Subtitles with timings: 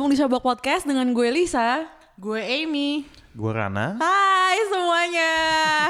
[0.00, 1.84] Bergabung di Showbox Podcast dengan gue Lisa.
[2.16, 3.04] Gue Amy.
[3.36, 4.00] Gue Rana.
[4.00, 5.32] Hai semuanya,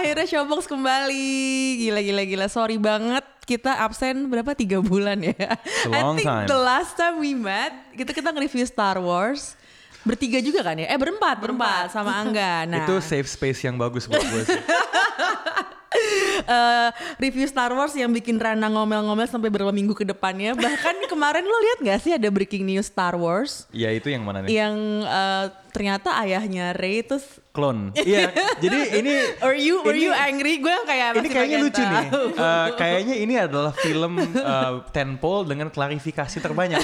[0.03, 1.39] akhirnya Showbox kembali.
[1.79, 5.55] Gila gila gila, sorry banget kita absen berapa tiga bulan ya.
[5.55, 6.51] a I think time.
[6.51, 9.55] the last time we met kita kita nge-review Star Wars
[10.03, 10.91] bertiga juga kan ya?
[10.91, 12.67] Eh berempat berempat sama Angga.
[12.67, 14.59] Nah, Itu safe space yang bagus buat gue sih.
[16.47, 16.89] eh,
[17.19, 20.55] review Star Wars yang bikin Rana ngomel-ngomel sampai beberapa minggu ke depannya.
[20.55, 24.47] Bahkan kemarin lo lihat gak sih ada breaking news Star Wars ya itu yang mana
[24.47, 24.51] nih?
[24.51, 27.91] yang eh, ternyata ayahnya Rey terus Clone.
[27.97, 29.11] Iya, jadi ini
[29.43, 30.59] Are you were ini- you angry?
[30.59, 31.91] Gue kayak ini masih kayaknya lucu nih.
[32.07, 32.25] tahu.
[32.31, 36.79] Eh, kayaknya ini adalah film uh, tentpole dengan klarifikasi terbanyak.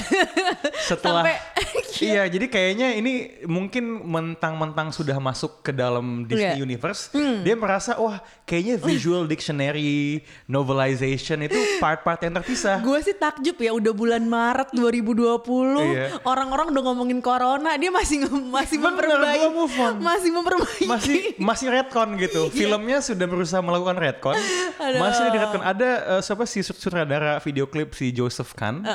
[0.77, 1.39] Setelah Sampai-
[1.97, 6.61] Iya, jadi kayaknya ini mungkin mentang-mentang sudah masuk ke dalam Disney Iya.
[6.61, 7.41] Universe, Hmm.
[7.41, 12.77] dia merasa wah kayaknya visual dictionary, novelization itu part-part yang terpisah.
[12.79, 16.05] Gue sih takjub ya udah bulan Maret 2020 Iya.
[16.21, 18.45] orang-orang udah ngomongin corona dia masih nge-
[18.77, 19.93] masih Bener, memperbaiki move on.
[19.99, 22.41] masih memperbaiki masih masih retcon gitu.
[22.53, 24.37] Filmnya sudah berusaha melakukan retcon.
[24.37, 24.99] Aduh.
[25.01, 25.63] Masih di retcon.
[25.65, 28.85] Ada eh, siapa si sutradara video klip si Joseph Kahn.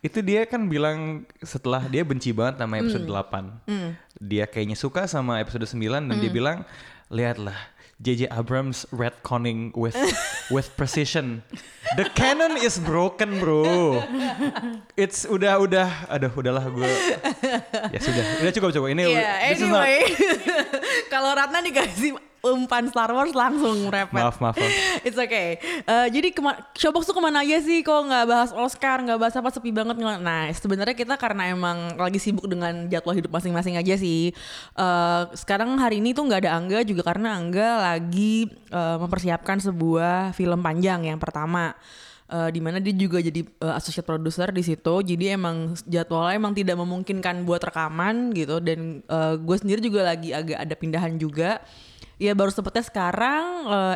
[0.00, 3.66] Itu dia kan bilang setelah dia benci banget sama episode 8.
[4.22, 6.62] Dia kayaknya suka sama episode 9 dan dia bilang,
[7.10, 9.96] "Lihatlah JJ Abrams retconning with
[10.52, 11.40] with precision.
[11.96, 14.04] The canon is broken, bro.
[15.00, 16.92] It's udah udah aduh udahlah gue
[17.88, 18.24] ya sudah.
[18.44, 18.88] Udah cukup cukup.
[18.92, 19.04] Ini
[19.48, 19.96] this is not- anyway
[21.12, 22.20] kalau Ratna dikasih
[22.52, 24.72] umpan Star Wars langsung repet Maaf, maaf, maaf.
[25.06, 25.58] It's okay.
[25.62, 27.80] Eh, jadi kema- Showbox tuh ke mana aja sih?
[27.80, 29.96] Kok nggak bahas Oscar, nggak bahas apa sepi banget?
[29.96, 34.30] Nah, sebenarnya kita karena emang lagi sibuk dengan jadwal hidup masing-masing aja sih.
[34.72, 40.30] Eh, sekarang hari ini tuh nggak ada Angga juga karena Angga lagi eh, mempersiapkan sebuah
[40.32, 41.72] film panjang yang pertama.
[42.26, 44.94] Eh, di mana dia juga jadi eh, associate producer di situ.
[44.98, 48.58] Jadi emang jadwalnya emang tidak memungkinkan buat rekaman gitu.
[48.58, 49.06] Dan
[49.38, 51.62] gue sendiri juga lagi agak ada pindahan juga.
[52.16, 53.44] Ya baru sempetnya sekarang.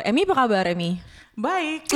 [0.03, 1.01] Eh, Emi apa kabar Emi?
[1.33, 1.89] Baik.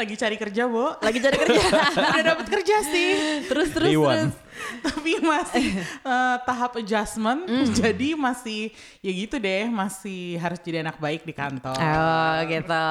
[0.00, 0.96] Lagi cari kerja, Bo.
[0.96, 1.60] Lagi cari kerja.
[2.08, 3.10] Udah dapat kerja sih.
[3.44, 4.32] terus terus Iwan.
[4.32, 4.34] terus.
[4.80, 5.66] Tapi masih
[6.00, 7.44] eh, tahap adjustment.
[7.70, 8.72] Jadi masih
[9.04, 11.76] ya gitu deh, masih harus jadi anak baik di kantor.
[11.76, 12.84] Oh gitu.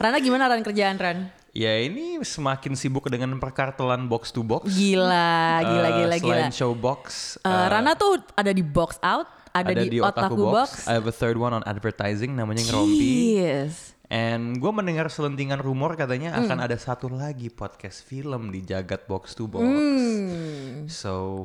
[0.00, 1.18] Rana gimana Ran kerjaan Ran?
[1.52, 4.70] Ya ini semakin sibuk dengan perkartelan box to box.
[4.70, 6.36] Gila, gila, Eh, gila, gila.
[6.40, 7.02] Selain showbox,
[7.36, 10.84] Eh, eh, Rana tuh ada di Box Out, ada, di, Otaku, Box.
[10.88, 13.38] I have a third one on advertising namanya Ngerompi.
[13.38, 13.94] Yes.
[14.08, 16.48] And gue mendengar selentingan rumor katanya Hmm.
[16.48, 19.68] akan ada satu lagi podcast film di jagat box to box.
[19.68, 20.88] Hmm.
[20.88, 21.44] So,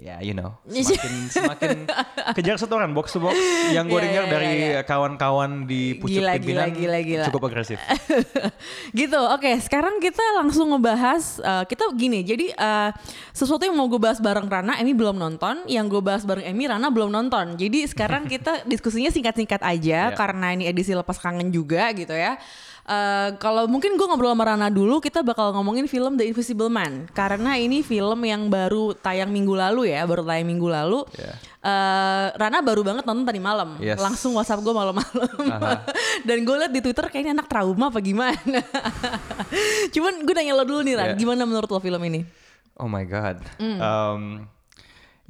[0.00, 1.76] ya you know, semakin semakin
[2.40, 3.36] kejar setoran box to box
[3.68, 4.80] yang gue Iya, dengar iya, dari iya.
[4.82, 7.24] kawan-kawan di pucuk Gila, pimpinan gila, gila, gila.
[7.28, 7.76] cukup agresif.
[9.00, 9.20] gitu.
[9.30, 12.24] Oke, sekarang kita langsung ngebahas eh, kita gini.
[12.24, 12.90] Jadi eh,
[13.36, 15.68] sesuatu yang mau gue bahas bareng Rana, Emi belum nonton.
[15.68, 17.60] Yang gue bahas bareng Emi, Rana belum nonton.
[17.60, 20.14] Jadi sekarang kita diskusinya singkat-singkat aja Ya.
[20.16, 22.40] karena ini edisi lepas kangen juga gitu ya.
[22.90, 27.06] Eh, kalau mungkin gue ngobrol sama Rana dulu, kita bakal ngomongin film The Invisible Man
[27.14, 31.06] karena ini film yang baru tayang minggu lalu ya, baru tayang minggu lalu.
[31.14, 31.38] Ya.
[31.62, 34.02] Eh, Rana baru banget nonton tadi malam, Yes.
[34.02, 35.30] langsung WhatsApp gue malam-malam.
[36.26, 38.58] Dan gue liat di Twitter kayaknya anak trauma apa gimana.
[39.94, 41.18] Cuman gue nanya lo dulu nih Ran, Yeah.
[41.22, 42.26] gimana menurut lo film ini?
[42.74, 43.38] Oh my god.
[43.62, 43.78] Hmm.
[43.78, 44.22] Um,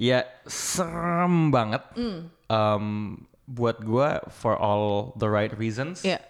[0.01, 1.85] ya serem banget.
[1.93, 2.33] Hmm.
[2.49, 2.85] Um,
[3.45, 6.07] buat gua for all the right reasons.
[6.07, 6.23] Iya.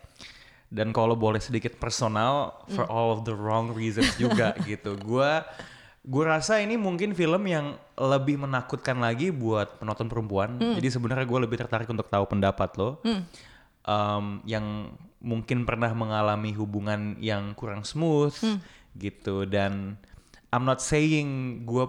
[0.70, 2.94] Dan kalau boleh sedikit personal for Hmm.
[2.94, 4.94] all of the wrong reasons juga gitu.
[4.96, 5.42] Gua
[6.00, 10.56] gua rasa ini mungkin film yang lebih menakutkan lagi buat penonton perempuan.
[10.56, 10.78] Hmm.
[10.78, 13.02] Jadi sebenarnya gue lebih tertarik untuk tahu pendapat lo.
[13.80, 18.62] Um, yang mungkin pernah mengalami hubungan yang kurang smooth Hmm.
[18.94, 19.98] gitu dan
[20.50, 21.86] I'm not saying gue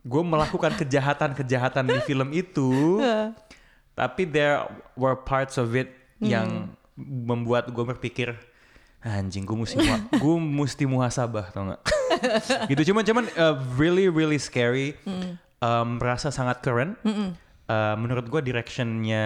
[0.00, 3.00] gue melakukan kejahatan-kejahatan di film itu,
[3.98, 4.64] tapi there
[4.94, 8.34] were parts of it yang membuat gue berpikir,
[9.02, 9.76] anjing gue mesti
[10.22, 11.82] gue mesti muhasabah tau nggak?
[12.70, 14.94] Gitu cuman cuman uh, really really scary.
[15.64, 17.00] Um, merasa sangat current
[17.64, 19.24] Uh, menurut gue directionnya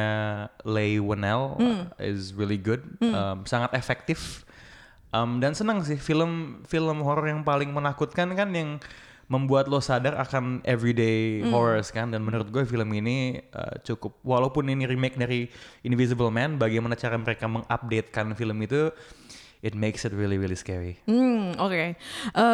[0.62, 2.86] Leigh Whannell uh, is really good.
[3.02, 4.46] Um, sangat efektif.
[5.10, 8.78] Um, dan senang sih film film horor yang paling menakutkan kan yang
[9.28, 12.08] membuat lo sadar akan everyday horrors kan?
[12.08, 15.46] Dan menurut gue film ini uh, cukup walaupun ini remake dari
[15.84, 18.88] Invisible Man bagaimana cara mereka mengupdatekan film itu
[19.60, 20.98] it makes it really really scary.
[21.04, 21.84] Hmm, oke.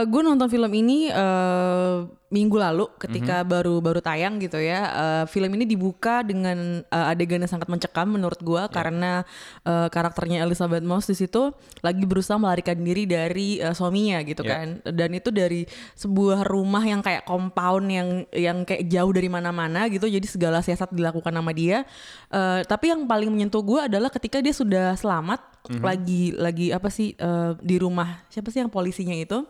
[0.08, 1.96] gue nonton film ini eh,
[2.34, 4.80] minggu lalu ketika baru baru tayang gitu ya.
[4.90, 9.22] Eh, film ini dibuka dengan eh, adegan yang sangat mencekam menurut gue karena
[9.62, 14.50] eh, karakternya Elizabeth Moss di situ lagi berusaha melarikan diri dari eh, suaminya gitu Yeah.
[14.50, 14.68] kan.
[14.92, 15.64] Dan itu dari
[15.96, 20.04] sebuah rumah yang kayak compound yang yang kayak jauh dari mana-mana gitu.
[20.04, 21.86] Jadi segala siasat dilakukan sama dia.
[22.28, 27.12] Eh, tapi yang paling menyentuh gue adalah ketika dia sudah selamat lagi lagi apa sih
[27.12, 29.42] eh, di rumah siapa sih yang polisinya itu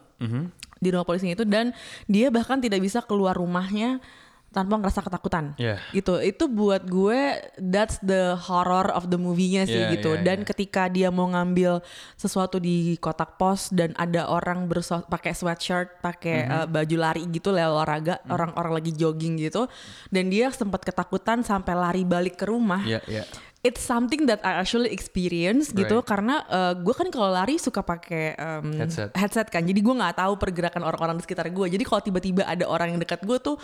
[0.74, 1.76] di rumah polisinya itu dan
[2.06, 4.00] dia bahkan tidak bisa keluar rumahnya
[4.48, 5.82] tanpa ngerasa ketakutan Yeah.
[5.90, 7.20] gitu itu buat gue
[7.58, 10.46] that's the horror of the movie-nya sih Yeah, gitu yeah, dan yeah.
[10.46, 11.82] ketika dia mau ngambil
[12.14, 16.56] sesuatu di kotak pos dan ada orang berso- pakai sweatshirt pakai Mm-hmm.
[16.56, 19.66] eh, baju lari gitu lah olahraga orang-orang lagi jogging gitu
[20.08, 23.26] dan dia sempat ketakutan sampai lari balik ke rumah Ya ya.
[23.64, 26.06] It's something that I actually experience gitu Right.
[26.06, 26.44] karena
[26.76, 28.76] gue kan kalau lari suka pakai um,
[29.16, 29.48] Headset.
[29.48, 32.92] kan jadi gue nggak tahu pergerakan orang-orang di sekitar gue jadi kalau tiba-tiba ada orang
[32.94, 33.56] yang dekat gue tuh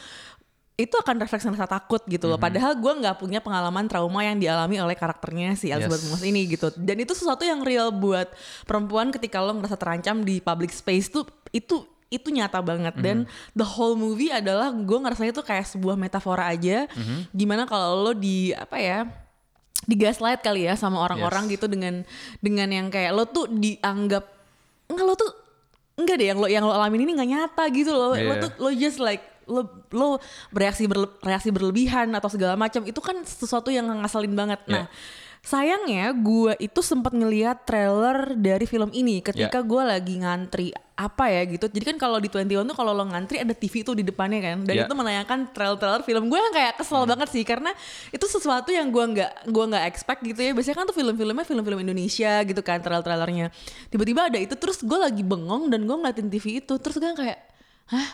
[0.81, 2.41] itu akan refleks rasa takut gitu loh.
[2.41, 6.09] Padahal gue nggak punya pengalaman trauma yang dialami oleh karakternya si Elizabeth Yes.
[6.09, 6.73] Moss ini gitu.
[6.73, 8.33] Dan itu sesuatu yang real buat
[8.65, 13.55] perempuan ketika lo merasa terancam di public space tuh itu itu nyata banget dan Mhm.
[13.55, 16.89] the whole movie adalah gue ngerasanya itu kayak sebuah metafora aja.
[16.91, 17.29] Mhm.
[17.31, 19.05] Gimana kalau lo di apa ya?
[19.81, 21.53] Di gaslight kali ya sama orang-orang Yes.
[21.57, 22.05] gitu dengan
[22.39, 24.25] dengan yang kayak lo tuh dianggap
[24.87, 25.31] enggak lo tuh
[25.97, 28.41] enggak deh yang lo yang lo alamin ini nggak nyata gitu lo Iya.
[28.41, 33.19] tuh lo just like lo lo bereaksi berle- reaksi berlebihan atau segala macam itu kan
[33.21, 34.87] sesuatu yang ngasalin banget nah
[35.41, 41.49] sayangnya gue itu sempat ngelihat trailer dari film ini ketika gue lagi ngantri apa ya
[41.49, 41.65] gitu.
[41.65, 44.69] Jadi kan kalau di 21 tuh kalau lo ngantri ada TV tuh di depannya kan
[44.69, 44.85] dan Ya.
[44.85, 47.73] itu menayangkan trailer-trailer film gue yang kayak kesel banget sih karena
[48.13, 50.53] itu sesuatu yang gue nggak gua nggak expect gitu ya.
[50.53, 53.49] Biasanya kan tuh film-filmnya film-film Indonesia gitu kan trailer-trailernya.
[53.89, 56.77] Tiba-tiba ada itu terus gue lagi bengong dan gue ngeliatin TV itu.
[56.77, 57.41] Terus gue kayak
[57.89, 58.09] hah?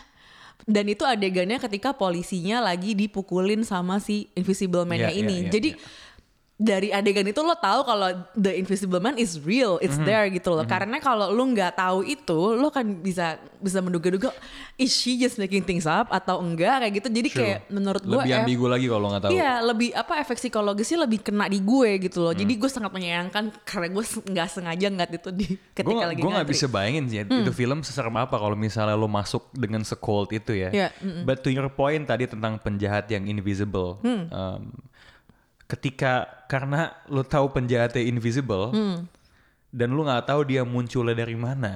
[0.63, 5.35] Dan itu adegannya ketika polisinya lagi dipukulin sama si Invisible Man-nya Iya, ini.
[5.37, 5.69] iya, iya, jadi
[6.57, 10.09] dari adegan itu lo tahu kalau the invisible man is real, it's Mhm.
[10.09, 10.65] there gitu loh.
[10.65, 14.33] Karena kalau lo nggak tahu itu, lo kan bisa bisa menduga-duga
[14.73, 17.07] is she just making things up atau enggak kayak gitu.
[17.13, 19.31] Jadi kayak menurut gue Lebih ambigu lagi kalau lo nggak tahu.
[19.37, 22.33] Iya, lebih apa efek psikologisnya lebih kena di gue gitu loh.
[22.33, 22.41] Hmm.
[22.41, 25.45] Jadi gue sangat menyayangkan karena gue nggak sengaja ngeliat itu di
[25.77, 28.97] ketika gue lagi gue nggak bisa bayangin sih ya, itu film seserem apa kalau misalnya
[28.97, 30.73] lo masuk dengan secold itu ya.
[30.73, 30.89] Iya,
[31.21, 34.25] But to your point tadi tentang penjahat yang invisible, Hmm.
[34.33, 34.63] um,
[35.67, 38.97] ketika karena lo tahu penjahatnya invisible Hmm.
[39.69, 41.75] dan lo nggak tahu dia munculnya dari mana.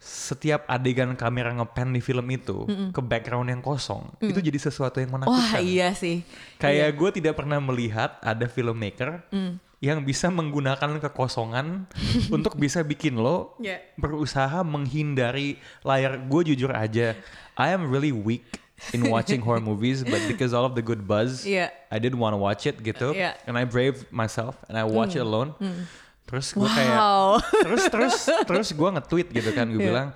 [0.00, 5.12] Setiap adegan kamera ngepan di film itu ke background yang kosong, itu jadi sesuatu yang
[5.12, 5.36] menakutkan.
[5.36, 5.52] Hmm.
[5.52, 6.24] Wah iya sih.
[6.56, 9.60] Kayak gue tidak pernah melihat ada filmmaker Hmm.
[9.76, 11.84] yang bisa menggunakan kekosongan
[12.36, 13.84] untuk bisa bikin lo Yeah.
[14.00, 16.16] berusaha menghindari layar.
[16.24, 17.12] Gue jujur aja,
[17.60, 18.48] I am really weak
[18.90, 21.68] in watching horror movies, but because all of the good buzz, Yeah.
[21.88, 23.36] I did want to watch it gitu, Yeah.
[23.44, 25.52] and I brave myself and I watch it alone.
[26.24, 26.70] Terus gue Wow.
[26.70, 26.98] kayak
[27.66, 30.14] terus terus terus gue nge-tweet gitu kan gue bilang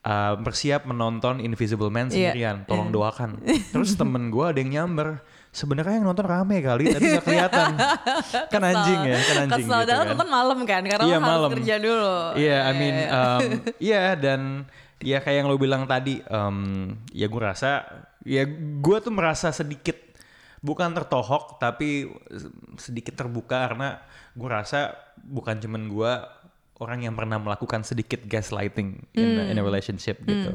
[0.00, 3.40] "Uh, bersiap menonton Invisible Man sendirian tolong doakan
[3.72, 7.72] terus temen gue ada yang nyamber sebenarnya yang nonton rame kali tapi nggak kelihatan
[8.52, 11.32] kan anjing ya kan anjing Kesel, gitu kan nonton malam kan karena Iya, lo harus
[11.32, 11.50] malam.
[11.56, 12.12] kerja dulu.
[12.36, 13.08] Iya, I Iya, mean, iya.
[13.08, 13.40] um,
[13.80, 14.40] iya dan
[15.00, 17.82] ya kayak yang lo bilang tadi, um, ya gue rasa,
[18.22, 18.44] ya
[18.78, 19.96] gue tuh merasa sedikit
[20.64, 22.08] bukan tertohok tapi
[22.76, 24.00] sedikit terbuka karena
[24.32, 26.12] gue rasa bukan cuman gue
[26.80, 29.68] orang yang pernah melakukan sedikit gaslighting in, a- in a Hmm.
[29.68, 30.50] relationship gitu.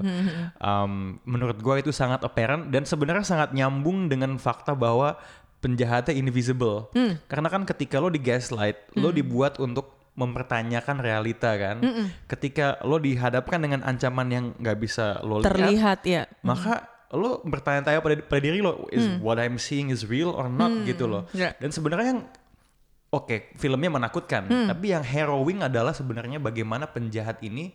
[0.58, 5.16] Um, menurut gue itu sangat apparent dan sebenarnya sangat nyambung dengan fakta bahwa
[5.60, 6.90] penjahatnya invisible.
[6.92, 7.20] Hmm.
[7.28, 11.80] Karena kan ketika lo di gaslight, lo dibuat untuk mempertanyakan realita kan.
[12.28, 16.28] Ketika lo dihadapkan dengan ancaman yang nggak bisa lo lihat, terlihat ya.
[16.44, 20.70] maka lo bertanya-tanya pada, pada diri lo, is what I'm seeing is real or not
[20.84, 21.24] gitu loh.
[21.32, 21.56] Ya.
[21.58, 22.22] Dan sebenarnya yang
[23.10, 27.72] oke filmnya menakutkan, tapi yang harrowing adalah sebenarnya bagaimana penjahat ini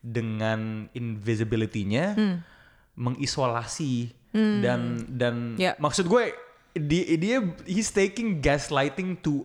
[0.00, 2.16] dengan invisibility-nya
[2.96, 5.74] mengisolasi dan dan Ya.
[5.76, 6.32] maksud gue
[6.78, 9.42] dia dia he's taking gaslighting to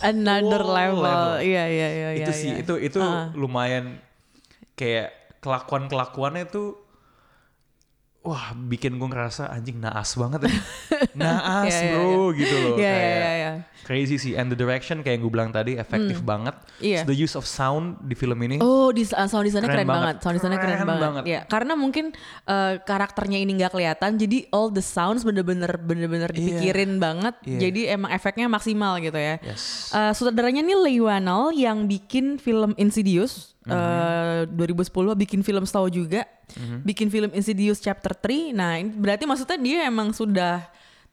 [0.00, 1.42] Another level.
[1.42, 2.62] Iya iya iya itu iya, sih iya.
[2.62, 3.28] itu itu Ah.
[3.34, 3.98] lumayan
[4.74, 6.76] kayak kelakuan kelakuannya tuh
[8.26, 10.54] wah bikin gue ngerasa anjing naas banget ya
[11.20, 13.52] naas Iya, iya, bro gitu loh Iya kayak iya iya.
[13.86, 17.06] Crazy sih and the direction kayak yang gue bilang tadi efektif banget Iya.
[17.06, 20.02] the use of sound di film ini Oh, di uh, sound desainnya Keren keren, banget.
[20.02, 20.16] banget.
[20.20, 21.04] Sound desainnya keren, Keren banget.
[21.06, 21.22] banget.
[21.24, 22.10] Ya, karena mungkin
[22.44, 26.36] uh, karakternya ini nggak kelihatan, jadi all the sounds bener-bener bener-bener Iya.
[26.36, 27.38] dipikirin banget.
[27.42, 27.58] Iya.
[27.62, 29.38] Jadi emang efeknya maksimal gitu ya.
[29.40, 29.88] Yes.
[29.88, 33.54] Uh, sutradaranya nih Lee Wannell yang bikin film Insidious.
[33.66, 36.22] uh, 2010 bikin film Slow juga,
[36.82, 38.50] bikin film Insidious Chapter 3.
[38.50, 40.62] Nah, ini berarti maksudnya dia emang sudah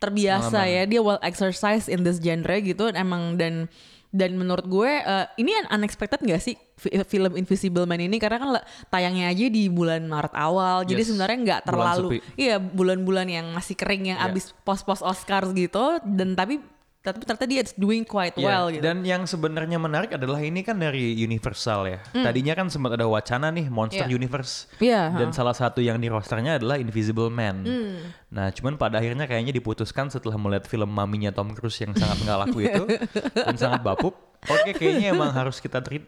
[0.03, 3.71] terbiasa ya, dia well exercise in this genre gitu, emang dan
[4.13, 8.37] dan menurut gue uh, ini un- unexpected gak sih fi- film Invisible Man ini karena
[8.37, 8.49] kan
[8.87, 11.09] tayangnya aja di bulan Maret awal jadi Yes.
[11.09, 12.19] sebenarnya nggak Bulan terlalu sepi.
[12.37, 14.29] iya bulan-bulan yang masih kering yang Yeah.
[14.29, 16.61] abis pos-pos Oscars gitu dan tapi
[17.03, 18.79] tapi ternyata dia doing quite Iya, well gitu.
[18.79, 21.99] Dan yang sebenarnya menarik adalah ini kan dari Universal ya.
[22.15, 24.07] Tadinya kan sempat ada wacana nih Monster.
[24.07, 24.15] Iya.
[24.15, 24.71] Universe.
[24.79, 27.67] Iya, Dan salah satu yang di rosternya adalah Invisible Man.
[27.67, 27.95] Hmm.
[28.31, 32.39] Nah, cuman pada akhirnya kayaknya diputuskan setelah melihat film maminya Tom Cruise yang sangat nggak
[32.47, 32.83] laku itu
[33.51, 34.15] dan sangat bapuk.
[34.43, 36.03] Oke, kayaknya emang harus kita treat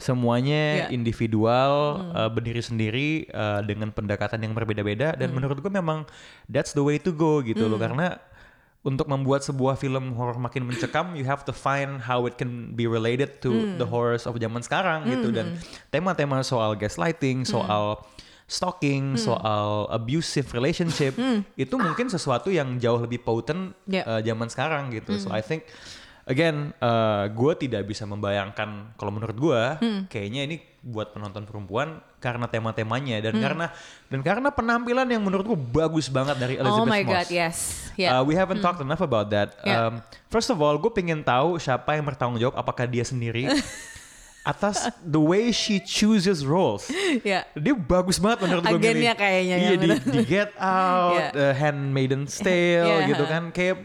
[0.00, 0.96] semuanya Iya.
[0.96, 1.72] individual,
[2.16, 5.16] eh, berdiri sendiri eh, dengan pendekatan yang berbeda-beda.
[5.16, 6.04] Dan menurut gue memang
[6.48, 8.16] that's the way to go gitu loh, karena
[8.82, 12.90] untuk membuat sebuah film horor makin mencekam, you have to find how it can be
[12.90, 15.30] related to the horrors of zaman sekarang gitu.
[15.30, 15.54] Dan
[15.94, 18.02] tema-tema soal gaslighting, soal
[18.50, 21.14] stalking, soal abusive relationship,
[21.54, 24.02] itu mungkin sesuatu yang jauh lebih potent Yeah.
[24.02, 25.14] uh, zaman sekarang gitu.
[25.16, 25.64] So I think
[26.24, 26.70] again,
[27.32, 29.62] gue tidak bisa membayangkan kalau menurut gue,
[30.08, 33.66] kayaknya ini buat penonton perempuan karena tema-temanya dan karena
[34.10, 37.10] dan karena penampilan yang menurut gue bagus banget dari Elizabeth oh my Moss.
[37.14, 37.56] god, yes.
[37.94, 38.18] Yeah.
[38.18, 39.54] Uh, we haven't talked enough about that.
[39.62, 39.90] Yeah.
[39.90, 43.46] Um, first of all, gue pengen tahu siapa yang bertanggung jawab, apakah dia sendiri
[44.42, 46.90] atas the way she chooses roles.
[47.22, 47.46] ya.
[47.54, 51.46] Dia bagus banget menurut gue Agennya kayaknya, ya, Iya di, di Get Out, Iya.
[51.46, 53.08] uh, Handmaiden's Tale Iya.
[53.14, 53.76] gitu kan, kayak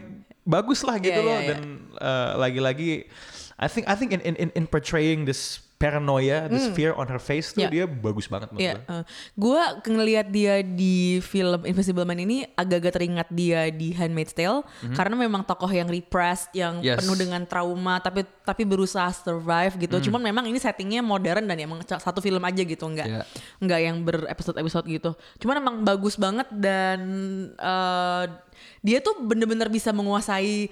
[0.48, 1.36] bagus lah gitu Iya, loh.
[1.36, 1.50] iya, iya.
[1.52, 1.60] Dan
[1.94, 3.04] uh, lagi-lagi,
[3.54, 7.22] I think I think in in in, in portraying this paranoia, this fear on her
[7.22, 7.70] face tuh Iya.
[7.70, 8.90] dia bagus banget menurut Iya, gue.
[8.90, 9.04] uh,
[9.38, 15.14] gue ngelihat dia di film Invisible Man ini agak-agak teringat dia di Handmaid's Tale karena
[15.14, 16.82] memang tokoh yang repressed, yang.
[16.82, 16.98] Yes.
[16.98, 20.02] penuh dengan trauma, tapi tapi berusaha survive gitu.
[20.02, 20.04] Mhm.
[20.10, 23.22] Cuman memang ini settingnya modern dan emang satu film aja gitu, nggak Iya.
[23.62, 25.10] nggak yang berepisode-episode gitu.
[25.38, 26.98] Cuman emang bagus banget dan
[27.54, 28.26] uh,
[28.80, 30.70] dia tuh bener-bener bisa menguasai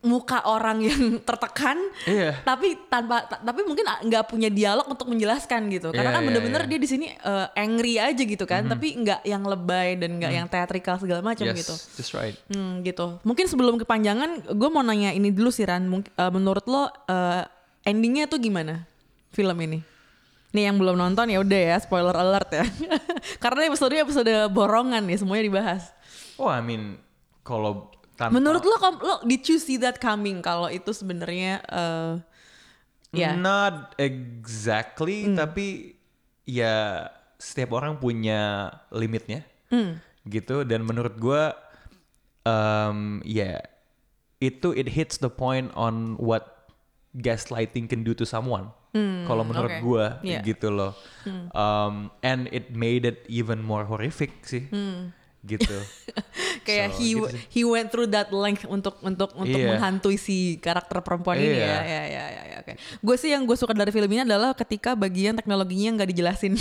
[0.00, 1.76] muka orang yang tertekan
[2.08, 2.40] Iya.
[2.40, 5.92] tapi tanpa ta- tapi mungkin nggak punya dialog untuk menjelaskan gitu.
[5.92, 6.68] Karena Iya, kan iya, bener-bener iya.
[6.68, 10.48] dia di sini eh, angry aja gitu kan tapi nggak yang lebay dan nggak yang
[10.48, 11.74] teatrikal segala macam Yes, gitu.
[11.96, 12.32] just right.
[12.48, 13.20] Hmm, gitu.
[13.22, 15.84] Mungkin sebelum kepanjangan gue mau nanya ini dulu sih Ran.
[15.84, 17.44] Mung- eh, menurut lo eh,
[17.82, 18.88] endingnya tuh gimana
[19.30, 19.84] film ini?
[20.50, 22.64] Nih yang belum nonton ya udah ya spoiler alert ya.
[23.44, 25.92] Karena episode episode borongan nih semuanya dibahas.
[26.34, 26.96] Oh, I mean,
[27.40, 32.12] kalau tanpa menurut lo lo did you see that coming kalau itu sebenarnya eh,
[33.10, 35.36] ya Not exactly, Hmm.
[35.36, 35.96] tapi
[36.44, 39.98] ya setiap orang punya limitnya, Hmm.
[40.22, 40.62] gitu.
[40.62, 41.56] Dan menurut gua,
[42.44, 43.58] um, ya
[44.38, 46.70] itu it hits the point on what
[47.12, 48.70] gaslighting can do to someone.
[49.26, 49.86] Kalau menurut Hmm, oke.
[49.86, 50.42] gua, Iya.
[50.42, 50.94] gitu loh.
[51.50, 54.66] Um, and it made it even more horrific sih,
[55.42, 55.78] gitu.
[56.62, 59.74] kayak So, he gitu he went through that length untuk untuk untuk Iya.
[59.74, 61.64] menghantui si karakter perempuan ini Iya.
[61.64, 61.66] ya.
[61.66, 62.72] Ya ya ya, ya, oke.
[63.00, 66.54] Gue sih yang gue suka dari film ini adalah ketika bagian teknologinya nggak dijelasin.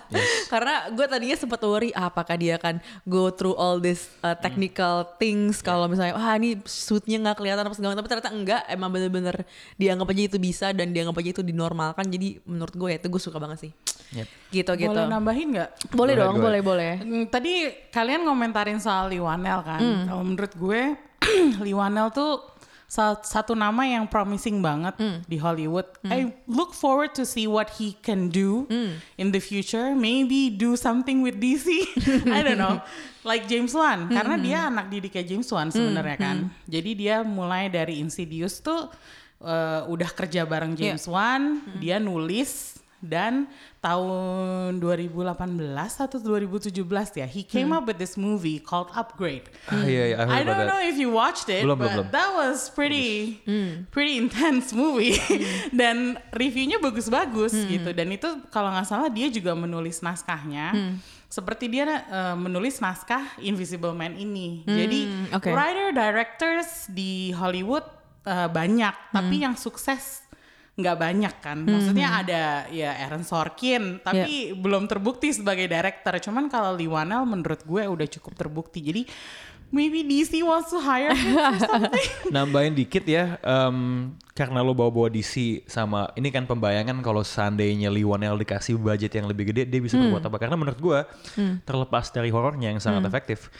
[0.52, 5.04] Karena gue tadinya sempat worry ah, apakah dia akan go through all this uh, technical
[5.20, 8.62] things kalau misalnya wah ini suitnya nggak kelihatan apa segala tapi ternyata enggak.
[8.68, 9.44] Emang bener-bener
[9.76, 12.08] dianggap aja itu bisa dan dianggap aja itu dinormalkan.
[12.08, 13.72] Jadi menurut gue ya itu gue suka banget sih
[14.10, 14.28] Yep.
[14.48, 15.70] gitu gitu Boleh nambahin nggak?
[15.92, 17.52] boleh ahead, dong boleh boleh Hmm, Tadi
[17.88, 19.80] kalian ngomentarin soal Liwanel kan.
[19.80, 20.02] Hmm.
[20.06, 20.80] Kalau menurut gue
[21.66, 22.56] Liwanel tuh
[23.20, 25.20] satu nama yang promising banget Hmm.
[25.22, 25.84] di Hollywood.
[26.02, 28.96] I look forward to see what he can do Hmm.
[29.16, 29.92] in the future.
[29.92, 31.68] Maybe do something with DC.
[32.32, 32.80] I don't know.
[33.20, 34.42] Like James Wan karena Hmm.
[34.42, 36.36] dia anak didiknya James Wan sebenarnya kan.
[36.64, 38.88] Jadi dia mulai dari Insidious tuh
[39.44, 40.72] uh, udah kerja bareng.
[40.72, 43.46] James Wan, dia nulis dan
[43.78, 45.22] tahun 2018
[46.02, 46.74] atau 2017
[47.14, 49.46] ya he came up with this movie called Upgrade.
[49.70, 50.70] Ah, iya, iya, I heard I don't that.
[50.70, 52.06] know if you watched it, Belum, but belum.
[52.10, 53.38] that was pretty
[53.94, 55.14] pretty intense movie
[55.80, 57.94] dan reviewnya bagus-bagus gitu.
[57.94, 60.98] Dan itu kalau nggak salah dia juga menulis naskahnya.
[61.28, 64.64] Seperti dia eh, menulis naskah Invisible Man ini.
[64.64, 65.00] Jadi
[65.30, 65.52] oke.
[65.52, 67.84] writer directors di Hollywood
[68.24, 70.24] eh, banyak, tapi yang sukses
[70.78, 71.58] nggak banyak kan.
[71.66, 76.14] Maksudnya ada ya Aaron Sorkin, tapi belum terbukti sebagai director.
[76.22, 78.78] Cuman kalau Lee Wanell menurut gue udah cukup terbukti.
[78.78, 79.02] Jadi
[79.74, 81.34] maybe DC wants to hire him
[81.66, 82.08] something.
[82.30, 83.76] Nambahin dikit ya, em,
[84.38, 89.26] karena lo bawa-bawa DC sama ini kan pembayangan kalau seandainya Lee Wanell dikasih budget yang
[89.26, 90.38] lebih gede, dia bisa berbuat apa?
[90.38, 91.10] Karena menurut gua
[91.66, 93.50] terlepas dari horornya yang sangat efektif,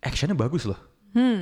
[0.00, 0.91] actionnya bagus loh.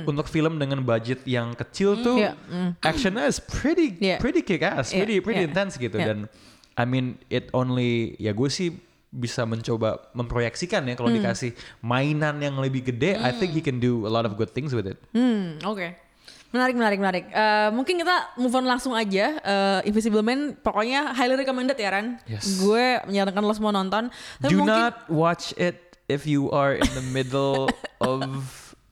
[0.03, 2.35] Untuk film dengan budget yang kecil tuh, Iya.
[2.79, 4.19] actionnya is pretty Iya.
[4.19, 5.49] pretty kick ass, Iya, pretty pretty iya.
[5.49, 5.95] intense gitu.
[5.95, 6.07] Iya.
[6.11, 6.19] Dan
[6.73, 8.71] I mean it only ya gue sih
[9.07, 14.07] bisa mencoba memproyeksikan ya kalau dikasih mainan yang lebih gede, I think he can do
[14.07, 14.95] a lot of good things with it.
[15.11, 15.83] Hmm, oke.
[16.51, 17.25] Menarik, menarik, menarik.
[17.27, 19.39] Eh, mungkin kita move on langsung aja.
[19.39, 22.19] Eh, Invisible Man pokoknya highly recommended ya Ran.
[22.27, 22.59] Yes.
[22.59, 24.11] Gue menyarankan lo semua nonton.
[24.39, 27.71] Tapi Do mungkin, not watch it if you are in the middle
[28.03, 28.19] of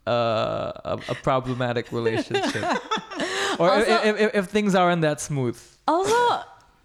[0.09, 2.63] uh, a, a problematic relationship,
[3.59, 5.57] or if, Also- if, if, if things aren't that smooth.
[5.87, 6.15] Also,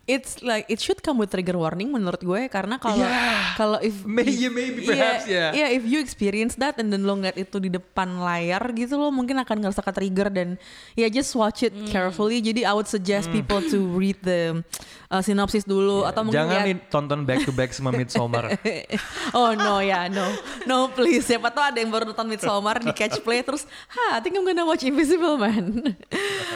[0.05, 3.57] it's like it should come with trigger warning menurut gue karena kalau Yeah.
[3.57, 5.51] kalau if Maybe- maybe, perhaps, yeah.
[5.51, 9.09] yeah if you experience that and then lo ngeliat itu di depan layar gitu lo
[9.09, 10.49] mungkin akan ngerasa ke trigger dan
[10.93, 11.89] ya just watch it Hmm.
[11.89, 14.61] carefully jadi I would suggest people to read the
[15.09, 18.55] uh, synopsis dulu atau mungkin Jangan nih tonton back to back sama Midsommar.
[19.39, 20.29] oh no ya no
[20.65, 24.23] no please siapa tahu ada yang baru nonton Midsommar di catch play terus ha I
[24.23, 25.65] think I'm gonna watch Invisible Man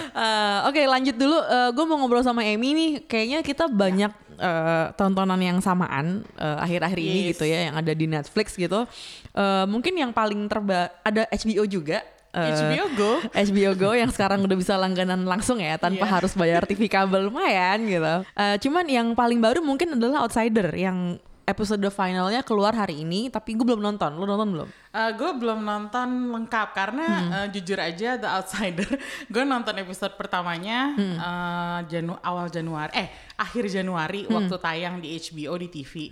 [0.08, 1.36] Eh, oke lanjut dulu
[1.70, 6.98] gue mau ngobrol sama Amy nih kayaknya kita banyak eh, tontonan yang samaan eh, akhir-akhir
[6.98, 7.28] ini Yes.
[7.32, 8.84] gitu ya yang ada di Netflix gitu
[9.32, 13.12] Eh, mungkin yang paling terba ada HBO juga HBO Go.
[13.48, 16.12] HBO Go yang sekarang udah bisa langganan langsung ya tanpa Iya.
[16.12, 18.14] harus bayar TV kabel lumayan gitu.
[18.36, 21.16] Eh, cuman yang paling baru mungkin adalah Outsider yang
[21.48, 24.12] episode finalnya keluar hari ini tapi gue belum nonton.
[24.20, 24.70] Lo nonton belum?
[24.98, 28.88] gue belum nonton lengkap karena eh, jujur aja The Outsider
[29.32, 35.54] gue nonton episode pertamanya eh, Janu awal Januari eh akhir Januari waktu tayang di HBO
[35.54, 36.10] di TV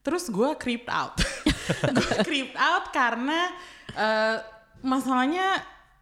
[0.00, 1.20] terus gue creeped out.
[1.96, 3.52] Gue creeped out karena
[3.94, 4.36] eh,
[4.82, 5.60] masalahnya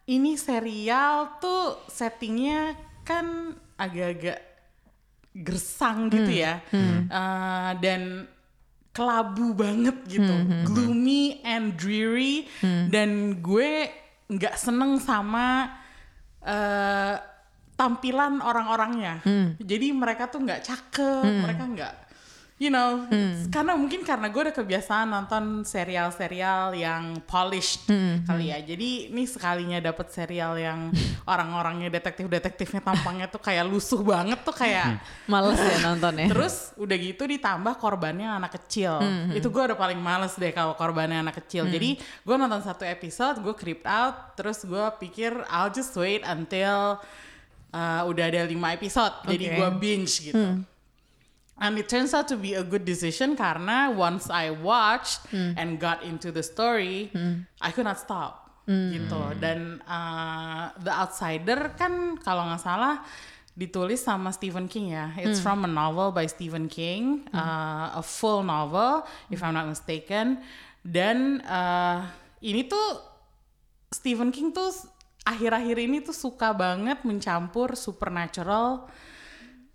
[0.09, 2.73] ini serial tuh settingnya
[3.05, 4.39] kan agak-agak
[5.37, 6.65] gersang gitu ya.
[6.73, 8.27] Eh, dan
[8.99, 10.35] kelabu banget gitu,
[10.67, 12.51] gloomy and dreary,
[12.91, 13.87] dan gue
[14.27, 15.71] nggak seneng sama
[16.43, 17.15] eh,
[17.79, 19.23] tampilan orang-orangnya.
[19.63, 21.95] Jadi mereka tuh nggak cakep, mereka nggak,
[22.59, 23.07] you know,
[23.55, 27.87] karena mungkin karena gue udah kebiasaan nonton serial-serial yang polished
[28.27, 28.59] kali ya.
[28.59, 30.91] Jadi ini sekalinya dapet serial yang
[31.23, 34.99] orang-orangnya detektif-detektifnya tampangnya tuh kayak lusuh banget tuh kayak.
[35.31, 36.27] Males ya nonton ya.
[36.35, 38.99] Terus udah gitu ditambah korbannya anak kecil.
[39.31, 41.71] Itu gue udah paling males deh kalau korbannya anak kecil.
[41.71, 44.35] Jadi gue nonton satu episode, gue creeped out.
[44.35, 46.99] Terus gue pikir I'll just wait until
[47.71, 49.15] uh, udah ada lima episode.
[49.31, 49.57] Jadi Oke.
[49.63, 50.59] gue binge gitu.
[51.59, 56.07] And it turns out to be a good decision karena once I watched and got
[56.07, 57.11] into the story,
[57.59, 59.35] I could not stop gitu.
[59.41, 63.03] Dan uh, The Outsider kan kalau nggak salah
[63.59, 65.11] ditulis sama Stephen King ya.
[65.19, 70.39] It's from a novel by Stephen King, uh, a full novel if I'm not mistaken.
[70.85, 72.07] Dan uh,
[72.39, 73.03] ini tuh
[73.91, 74.71] Stephen King tuh
[75.27, 78.87] akhir-akhir ini tuh suka banget mencampur supernatural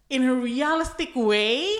[0.08, 1.80] in a realistic way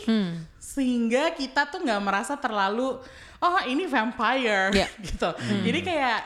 [0.58, 2.98] sehingga kita tuh nggak merasa terlalu
[3.38, 4.88] oh ini vampire Iya.
[5.06, 5.30] gitu.
[5.62, 6.20] Jadi kayak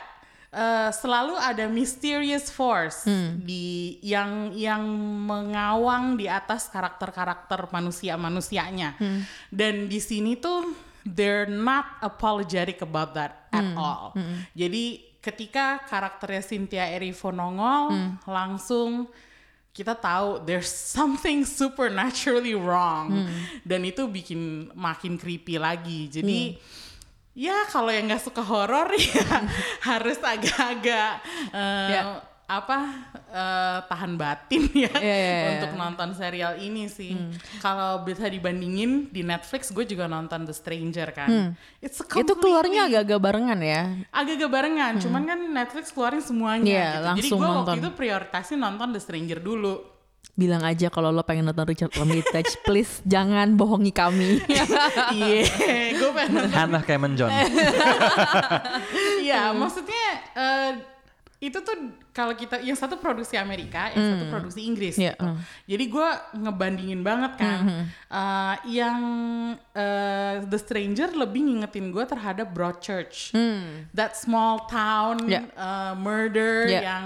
[0.48, 3.04] eh, selalu ada mysterious force
[3.36, 4.80] di yang yang
[5.26, 8.96] mengawang di atas karakter-karakter manusia-manusianya.
[9.48, 10.72] Dan di sini tuh
[11.04, 14.14] they're not apologetic about that at all.
[14.54, 14.84] Jadi
[15.18, 17.90] ketika karakternya Cynthia Erivo nongol
[18.24, 19.10] langsung
[19.78, 23.30] kita tahu there's something supernaturally wrong.
[23.62, 26.10] Dan itu bikin makin creepy lagi.
[26.10, 26.58] Jadi
[27.38, 29.46] ya kalau yang nggak suka horor ya
[29.86, 31.22] harus agak-agak
[31.54, 32.02] eh, Ya.
[32.48, 32.78] Apa
[33.28, 35.48] eh, tahan batin ya Ya, ya, ya.
[35.52, 37.12] untuk nonton serial ini sih
[37.58, 42.88] kalau bisa dibandingin di Netflix gue juga nonton The Stranger kan It's a Itu keluarnya
[42.88, 43.82] agak-agak barengan ya.
[44.10, 47.04] agak-agak barengan, cuman kan Netflix keluarin semuanya Iya, gitu.
[47.14, 47.76] Jadi gue waktu nonton.
[47.76, 49.74] itu prioritasin nonton The Stranger dulu.
[50.34, 54.38] bilang aja kalau lo pengen nonton Richard Armitage, please jangan bohongi kami.
[55.12, 55.42] Iya,
[55.92, 57.28] gue pengen Hannah Cameron John.
[59.18, 60.70] Iya, maksudnya eh,
[61.38, 64.98] itu tuh kalau kita yang satu produksi Amerika, yang satu produksi Inggris.
[64.98, 65.22] Iya, gitu.
[65.22, 65.38] mm.
[65.70, 67.58] Jadi gue ngebandingin banget kan.
[68.10, 68.98] Eh, yang
[69.70, 73.30] eh, The Stranger lebih ngingetin gue terhadap Broadchurch,
[73.94, 75.46] that small town Iya.
[75.46, 76.80] eh, murder Iya.
[76.82, 77.04] yang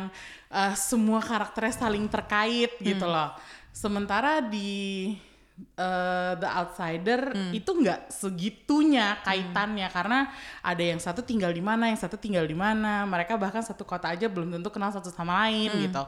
[0.49, 3.37] eh, semua karakternya saling terkait gitu loh.
[3.69, 5.13] Sementara di
[5.59, 7.21] eh, The Outsider
[7.53, 10.31] itu nggak segitunya kaitannya karena
[10.63, 13.05] ada yang satu tinggal di mana, yang satu tinggal di mana.
[13.05, 16.03] Mereka bahkan satu kota aja belum tentu kenal satu sama lain gitu.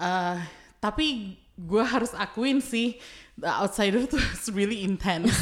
[0.00, 0.38] Eh,
[0.80, 2.96] tapi gue harus akuin sih
[3.32, 4.20] The Outsider tuh
[4.56, 5.32] really intense.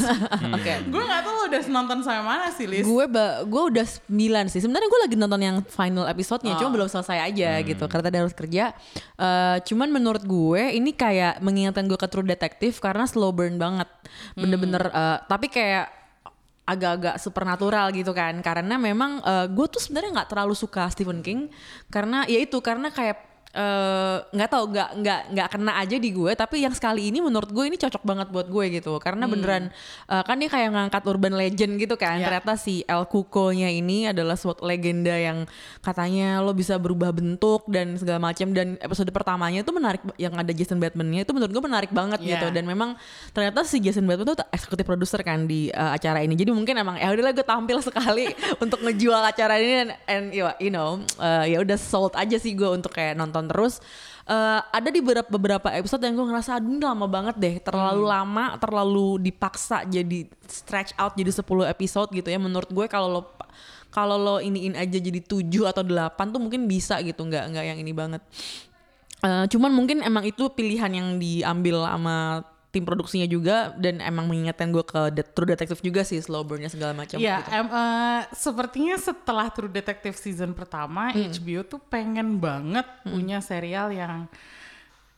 [0.55, 0.75] Oke.
[0.87, 2.87] gue nggak tahu lo udah nonton sampai mana sih, Liz?
[2.87, 4.07] Gue ba- gue udah 9
[4.47, 4.63] sih.
[4.63, 8.35] Sebenarnya gue lagi nonton yang final episode-nya, cuma belum selesai aja gitu karena tadi harus
[8.35, 8.71] kerja.
[9.19, 13.91] Eh, cuman menurut gue ini kayak mengingatkan gue ke True Detective karena slow burn banget.
[14.39, 15.91] Bener-bener eh, tapi kayak
[16.71, 19.19] agak-agak supernatural gitu kan karena memang
[19.51, 21.51] gue tuh sebenarnya nggak terlalu suka Stephen King
[21.91, 23.19] karena ya itu karena kayak
[23.51, 27.51] eh, nggak tahu nggak nggak nggak kena aja di gue tapi yang sekali ini menurut
[27.51, 28.95] gue ini cocok banget buat gue gitu.
[28.99, 29.75] Karena beneran
[30.07, 32.17] eh, kan dia kayak ngangkat urban legend gitu kan.
[32.17, 32.31] Ya.
[32.31, 37.97] ternyata si El Cuco-nya ini adalah suatu legenda yang katanya lo bisa berubah bentuk dan
[37.97, 41.91] segala macam dan episode pertamanya itu menarik yang ada Jason Bateman-nya itu menurut gue menarik
[41.91, 42.37] banget Ya.
[42.37, 42.95] gitu dan memang
[43.33, 46.37] ternyata si Jason Bateman tuh eksekutif produser kan di uh, acara ini.
[46.37, 48.29] Jadi mungkin emang ya udahlah gue tampil sekali
[48.63, 52.53] untuk ngejual acara ini dan and you- you know uh, ya udah sold aja sih
[52.53, 53.79] gue untuk kayak nonton terus
[54.31, 58.07] Uh, ada di beberapa beberapa episode yang gue ngerasa aduh ini lama banget deh terlalu
[58.07, 62.39] lama terlalu dipaksa jadi stretch out jadi 10 episode gitu ya.
[62.39, 63.23] Menurut gue kalau lo
[63.91, 67.79] kalau lo iniin aja jadi 7 atau 8 tuh mungkin bisa gitu nggak nggak yang
[67.83, 68.23] ini banget.
[69.21, 74.71] Eh, cuman mungkin emang itu pilihan yang diambil sama tim produksinya juga dan emang mengingatkan
[74.71, 77.51] gue ke Det- True Detective juga sih slow burn-nya segala macam Ya, gitu.
[77.53, 81.27] em, eh, sepertinya setelah True Detective season pertama, Hmm.
[81.27, 84.31] HBO tuh pengen banget punya serial yang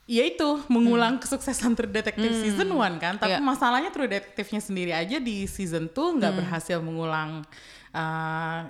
[0.04, 3.14] ya itu mengulang kesuksesan True Detective season 1 kan.
[3.16, 3.44] Tapi Hmm.
[3.44, 3.46] Iya.
[3.46, 6.40] masalahnya True Detective-nya sendiri aja di season 2 nggak Hmm.
[6.40, 7.44] berhasil mengulang
[7.92, 8.60] eh,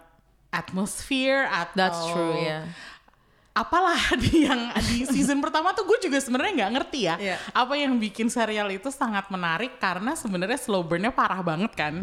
[0.52, 2.66] atmosfer atau That's true ya.
[3.52, 7.16] Apalah di yang di season pertama tuh gue juga sebenarnya nggak ngerti ya.
[7.20, 7.36] Iya.
[7.52, 12.00] apa yang bikin serial itu sangat menarik karena sebenarnya slow burn-nya parah banget kan.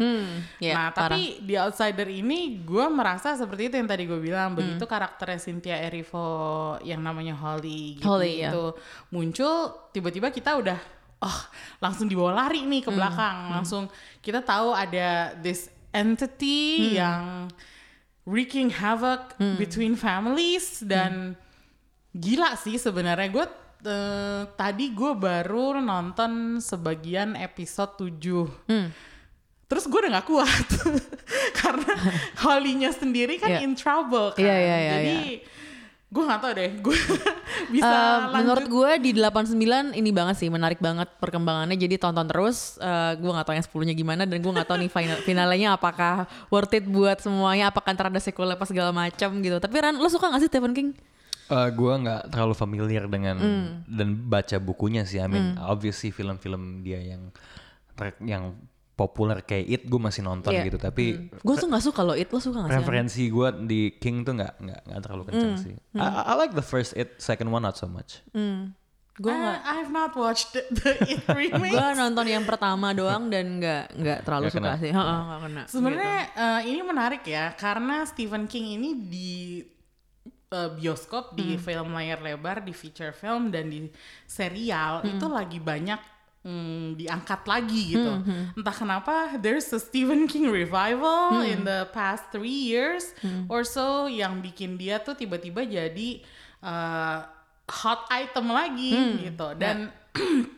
[0.62, 4.54] iya, nah tapi di Outsider ini gue merasa seperti itu yang tadi gue bilang.
[4.54, 8.54] Begitu karakternya Cynthia Erivo yang namanya Holly gitu Holly, ya.
[8.54, 8.64] itu
[9.10, 10.78] muncul tiba-tiba kita udah
[11.20, 11.40] oh
[11.82, 13.50] langsung dibawa lari nih ke belakang.
[13.50, 13.90] Langsung
[14.22, 17.50] kita tahu ada this entity yang
[18.24, 21.34] wreaking havoc between families dan
[22.10, 23.28] gila sih sebenarnya.
[23.30, 23.46] Gue
[23.82, 28.68] eh, tadi gue baru nonton sebagian episode 7
[29.70, 30.66] terus gue udah gak kuat.
[31.62, 31.92] Karena
[32.42, 33.62] Holly-nya sendiri kan Iya.
[33.62, 34.42] in trouble kan.
[34.42, 35.20] Iya, iya, iya, jadi
[36.10, 36.70] gue gak tau deh.
[36.76, 36.96] Gue
[37.74, 38.34] bisa lanjut.
[38.34, 39.54] menurut gue di 89
[39.94, 41.74] ini banget sih menarik banget perkembangannya.
[41.74, 44.78] Jadi tonton terus Eh, gue nggak tahu yang 10 nya gimana dan gue nggak tahu
[44.78, 46.14] nih final finalnya apakah
[46.48, 49.56] worth it buat semuanya apakah ntar ada sequel apa segala macam gitu.
[49.56, 50.90] Tapi Ran lo suka gak sih Stephen King?
[51.46, 53.66] Eh, gue nggak terlalu familiar dengan Hmm.
[53.86, 55.18] dan baca bukunya sih.
[55.18, 57.30] I mean, obviously film-film dia yang
[58.20, 58.54] yang
[59.00, 60.62] populer kayak It gue masih nonton Iya.
[60.62, 60.76] gitu.
[60.76, 64.20] Tapi gue tuh nggak suka lo it lo suka gak sih referensi gue di King
[64.20, 65.62] tuh nggak nggak nggak terlalu kencang Hmm.
[65.62, 65.74] sih.
[65.94, 68.20] I, I like the first It, second one not so much.
[69.12, 73.28] gue I, nggak I've not watched the, the It remake gue nonton yang pertama doang
[73.28, 74.76] dan nggak nggak terlalu Nggak suka kena.
[74.78, 76.40] sih Heeh, nggak kena Sebenarnya Gitu.
[76.40, 79.32] eh, ini menarik ya karena Stephen King ini di
[80.48, 81.60] eh, bioskop, di Hmm.
[81.60, 83.86] film layar lebar, di feature film dan di
[84.24, 85.10] serial Hmm.
[85.12, 86.00] itu lagi banyak
[86.40, 88.12] mm, diangkat lagi gitu.
[88.18, 91.44] Hmm, Entah kenapa there's a Stephen King revival Hmm.
[91.46, 93.12] in the past three years
[93.46, 96.24] or so yang bikin dia tuh tiba-tiba jadi
[96.60, 97.18] eh,
[97.66, 99.16] hot item lagi Hmm.
[99.22, 99.56] gitu Ya.
[99.56, 99.76] dan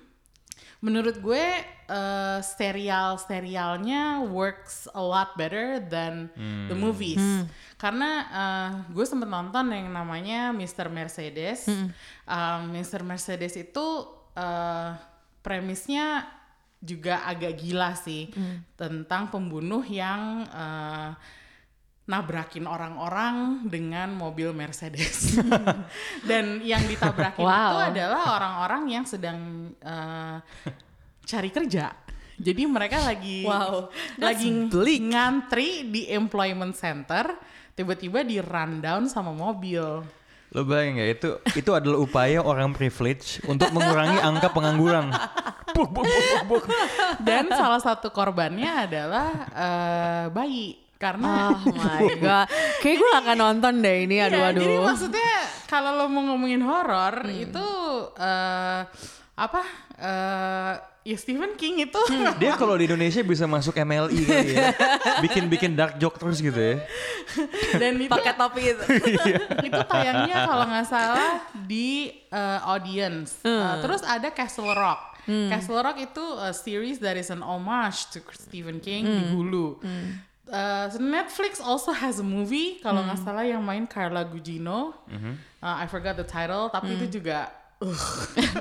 [0.80, 1.44] menurut gue
[1.86, 6.26] eh, serial-serialnya works a lot better than
[6.66, 7.22] the movies
[7.76, 10.86] karena eh, gue sempet nonton yang namanya Mr.
[10.88, 11.66] Mercedes
[12.22, 13.02] Um, Mr.
[13.02, 13.86] Mercedes itu
[14.34, 14.90] eh,
[15.42, 16.24] premisnya
[16.78, 18.30] juga agak gila sih
[18.74, 21.10] tentang pembunuh yang eh,
[22.02, 25.38] nabrakin orang-orang dengan mobil Mercedes.
[26.28, 27.70] Dan yang ditabrakin Wow.
[27.70, 29.38] itu adalah orang-orang yang sedang
[29.78, 30.36] eh,
[31.22, 31.94] cari kerja.
[32.34, 33.86] Jadi mereka lagi Wow,
[34.18, 35.14] lagi bleak.
[35.14, 37.38] ngantri di employment center,
[37.78, 40.02] tiba-tiba di rundown sama mobil.
[40.52, 45.08] Lo bayangin nggak itu itu adalah upaya orang privilege untuk mengurangi angka pengangguran.
[45.72, 46.64] Buk, buk, buk, buk, buk.
[47.18, 52.46] Dan salah satu korbannya adalah eh, bayi karena Oh my god.
[52.78, 54.60] Kayak gue gak akan nonton deh ini Iya, aduh-aduh.
[54.60, 55.30] jadi maksudnya
[55.66, 57.68] kalau lo mau ngomongin horor itu
[58.14, 58.80] eh,
[59.34, 59.62] apa?
[59.96, 62.00] eh, ya Stephen King itu
[62.38, 64.70] Dia kalau di Indonesia bisa masuk MLI kali ya.
[65.22, 66.82] Bikin-bikin dark joke terus gitu ya.
[67.78, 68.84] dan itu pakai topi itu.
[69.68, 73.42] itu tayangnya kalau nggak salah di eh, audience.
[73.42, 75.18] Eh, terus ada Castle Rock.
[75.26, 79.78] Castle Rock itu a series that is an homage to Stephen King di Hulu.
[80.52, 84.94] Eh, so Netflix also has a movie kalau nggak salah yang main Carla Gugino.
[85.10, 87.50] Eh, I forgot the title, tapi itu juga
[87.82, 87.98] uh,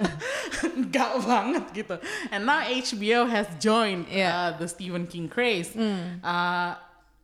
[0.89, 1.95] nggak banget gitu.
[2.29, 4.33] And now HBO has joined Yeah.
[4.33, 5.71] uh, the Stephen King craze.
[5.77, 6.73] Uh,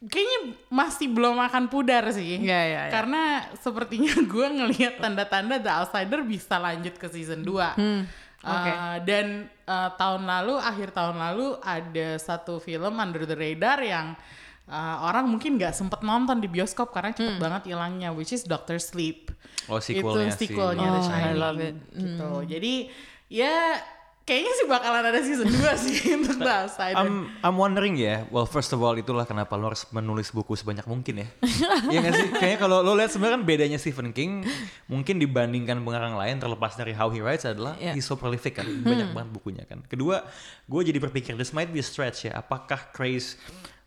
[0.05, 2.37] kayaknya masih belum akan pudar sih.
[2.37, 2.93] Iya, iya, iya.
[2.93, 7.77] Karena sepertinya gue ngelihat tanda-tanda The Outsider bisa lanjut ke season 2.
[7.81, 8.01] Hmm,
[8.45, 8.71] oke.
[9.03, 14.13] dan uh, tahun lalu, akhir tahun lalu ada satu film Under the Radar yang
[14.67, 17.41] uh, orang mungkin nggak sempet nonton di bioskop karena cepet Hmm.
[17.41, 19.31] banget hilangnya, which is Doctor Sleep.
[19.65, 20.47] Oh, sequelnya Itu sih.
[20.47, 21.37] sequelnya The Oh, I Shining.
[21.37, 21.75] love it.
[21.91, 22.29] Gitu.
[22.47, 22.73] Jadi
[23.27, 23.75] ya
[24.23, 26.95] kayaknya sih bakalan ada season 2 sih untuk The Outsider.
[26.97, 30.83] I'm, I'm wondering ya, well first of all itulah kenapa lo harus menulis buku sebanyak
[30.83, 31.27] mungkin ya.
[31.87, 32.27] Iya gak sih?
[32.33, 34.43] Kayaknya kalau lo lihat sebenarnya kan bedanya Stephen King
[34.85, 37.91] mungkin dibandingkan pengarang lain terlepas dari how he writes adalah Yeah.
[37.91, 39.79] he's so prolific kan, banyak banget bukunya kan.
[39.81, 40.23] Kedua,
[40.61, 42.35] gue jadi berpikir this might be a stretch ya.
[42.35, 43.39] Apakah Craze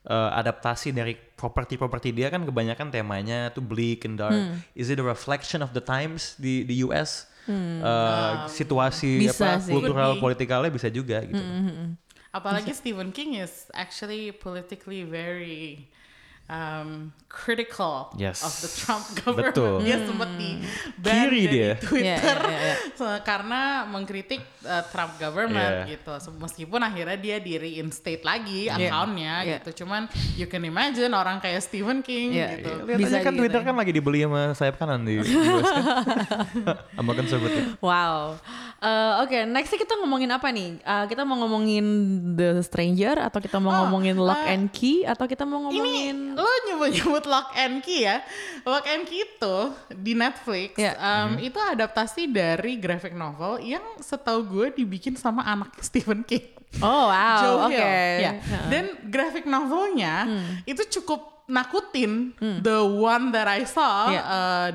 [0.06, 4.36] uh, adaptasi dari properti-properti dia kan kebanyakan temanya tuh bleak and dark.
[4.72, 7.28] Is it a reflection of the times di di US?
[7.50, 9.74] Uh, situasi Bisa apa sih.
[9.74, 11.42] kultural politikalnya bisa juga gitu.
[12.30, 15.90] Apalagi Stephen King is actually politically very
[16.50, 16.88] um,
[17.30, 18.42] critical Yes.
[18.42, 19.54] of the Trump government.
[19.54, 19.74] Betul.
[19.80, 20.58] Dia sempat di
[20.98, 21.70] ban Kiri dari dia.
[21.78, 22.74] Twitter Iya, iya, iya.
[22.92, 25.94] So, karena mengkritik uh, Trump government Iya.
[25.94, 26.12] gitu.
[26.18, 28.90] So, meskipun akhirnya dia di reinstate lagi Iya.
[28.90, 29.50] accountnya Iya.
[29.56, 29.86] gitu.
[29.86, 32.70] Cuman you can imagine orang kayak Stephen King Iya, gitu.
[32.84, 33.66] Lihat Bisa aja kan gitu Twitter ya.
[33.70, 35.30] kan lagi dibeli sama sayap kanan di US
[35.62, 35.84] kan.
[36.98, 37.62] sama konservatif.
[37.78, 38.36] Wow.
[38.80, 40.80] Eh, Oke, nextnya kita ngomongin apa nih?
[40.80, 41.84] Eh, kita mau ngomongin
[42.34, 45.64] The Stranger atau kita mau Oh, ngomongin Lock eh, and Key atau kita mau Ini
[45.70, 48.24] ngomongin lo nyebut-nyebut Lock and Key ya.
[48.62, 49.56] Lock and Key itu
[49.92, 50.96] di Netflix Iya.
[50.96, 56.48] um, itu adaptasi dari graphic novel yang setahu gue dibikin sama anak Stephen King.
[56.80, 57.56] Oh wow, Joe.
[57.66, 57.70] Hmm.
[57.70, 58.18] Hill.
[58.22, 58.32] Ya.
[58.66, 60.24] Dan graphic novelnya
[60.64, 62.32] itu cukup nakutin.
[62.38, 64.22] The one that I saw Iya.
[64.22, 64.70] uh,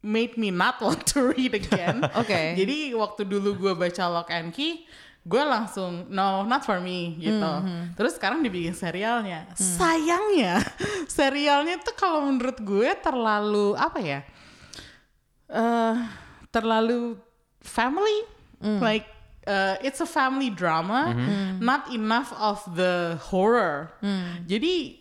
[0.00, 2.06] made me not want to read again.
[2.20, 2.54] Oke.
[2.54, 4.86] Jadi waktu dulu gue baca Lock and Key,
[5.26, 7.42] gue langsung no not for me gitu.
[7.42, 9.50] Hmm, Terus sekarang dibikin serialnya.
[9.58, 10.62] Sayangnya
[11.10, 14.20] serialnya tuh kalau menurut gue terlalu apa ya?
[15.46, 15.94] eh
[16.50, 17.18] terlalu
[17.62, 18.22] family
[18.56, 18.80] Hmm.
[18.80, 19.04] like
[19.44, 21.12] uh, it's a family drama,
[21.60, 23.92] not enough of the horror.
[24.00, 24.48] Hmm.
[24.48, 24.96] Jadi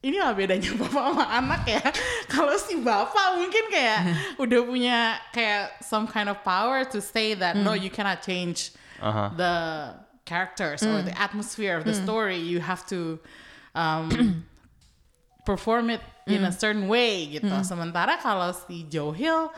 [0.00, 1.84] inilah bedanya bapak sama anak ya.
[2.32, 4.00] Kalau si bapak mungkin kayak
[4.40, 4.98] udah punya
[5.36, 9.26] kayak some kind of power to say that no you cannot change Aha.
[9.36, 9.54] the
[10.24, 12.36] characters or the atmosphere of the story.
[12.36, 13.16] You have to
[13.72, 14.44] um,
[15.48, 17.48] perform it in a certain way gitu.
[17.64, 19.48] Sementara kalau si Joe Hill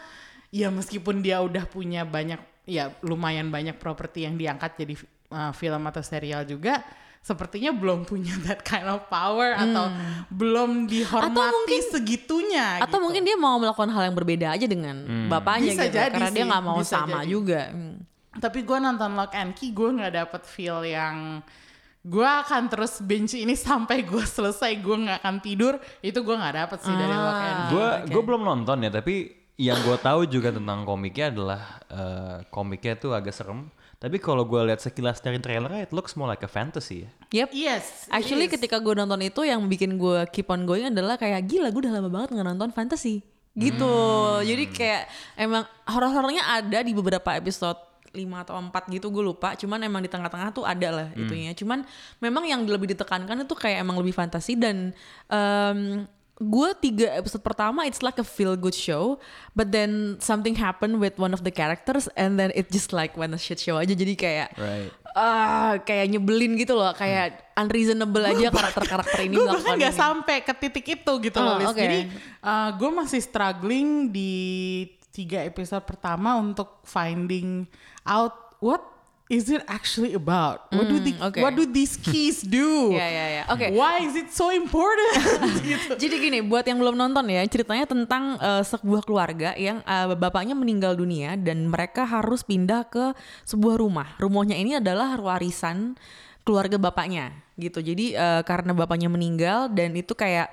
[0.51, 4.95] ya meskipun dia udah punya banyak ya lumayan banyak properti yang diangkat jadi
[5.31, 6.83] uh, film atau serial juga
[7.21, 9.91] sepertinya belum punya that kind of power atau
[10.31, 13.05] belum dihormati Atau mungkin- segitunya Atau gitu.
[13.05, 15.97] mungkin dia mau melakukan hal yang berbeda aja dengan bapaknya Bisa gitu.
[15.99, 17.31] jadi karena dia sih, nggak mau bisa sama jadi.
[17.31, 17.63] juga.
[17.71, 17.97] Hmm.
[18.39, 21.43] Tapi gue nonton Lock and Key, gue nggak dapet feel yang
[22.01, 25.75] gue akan terus bench ini sampai gue selesai, gue nggak akan tidur.
[25.99, 27.73] Itu gue nggak dapet sih dari Lock and Key.
[27.75, 32.95] Gue gue belum nonton ya, tapi yang gue tahu juga tentang komiknya adalah eh, komiknya
[32.97, 33.67] tuh agak serem.
[34.01, 37.11] Tapi kalau gue lihat sekilas dari trailernya, it looks more like a fantasy ya.
[37.45, 37.51] Yep.
[37.53, 37.85] Yes.
[38.09, 38.57] Actually is.
[38.57, 41.93] ketika gue nonton itu yang bikin gue keep on going adalah kayak gila gue udah
[41.99, 43.21] lama banget nggak nonton fantasy
[43.59, 43.93] gitu.
[44.41, 45.03] Jadi kayak
[45.37, 49.55] emang horor-horornya ada di beberapa episode 5 atau 4 gitu gue lupa.
[49.55, 51.55] Cuman emang di tengah-tengah tuh ada lah itunya.
[51.55, 51.87] Cuman
[52.19, 54.91] memang yang lebih ditekankan itu kayak emang lebih fantasi dan
[55.27, 56.05] em,
[56.37, 59.21] gue tiga episode pertama it's like a feel good show
[59.53, 63.29] but then something happened with one of the characters and then it just like when
[63.31, 64.89] a shit show aja jadi kayak Right.
[65.13, 70.53] ah kayak nyebelin gitu loh kayak unreasonable aja karakter-karakter ini gue bahkan nggak sampai ke
[70.57, 71.69] titik itu gitu Oh, loh, Liz.
[71.69, 71.77] oke.
[71.77, 72.01] Jadi
[72.73, 74.33] gue masih struggling di
[75.11, 77.67] tiga episode pertama untuk finding
[78.07, 78.81] out what
[79.31, 80.67] is it actually about?
[80.75, 81.39] What do the, Hmm, oke.
[81.39, 82.91] what do these keys do?
[82.91, 83.43] Ya, ya, ya.
[83.47, 83.71] Oke.
[83.71, 85.15] Why is it so important?
[85.63, 85.95] gitu.
[86.03, 90.59] Jadi gini, buat yang belum nonton ya, ceritanya tentang eh, sebuah keluarga yang eh, bapaknya
[90.59, 93.15] meninggal dunia dan mereka harus pindah ke
[93.47, 94.19] sebuah rumah.
[94.19, 95.95] Rumahnya ini adalah warisan
[96.43, 97.79] keluarga bapaknya gitu.
[97.79, 100.51] Jadi eh, karena bapaknya meninggal dan itu kayak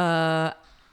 [0.00, 0.48] eh,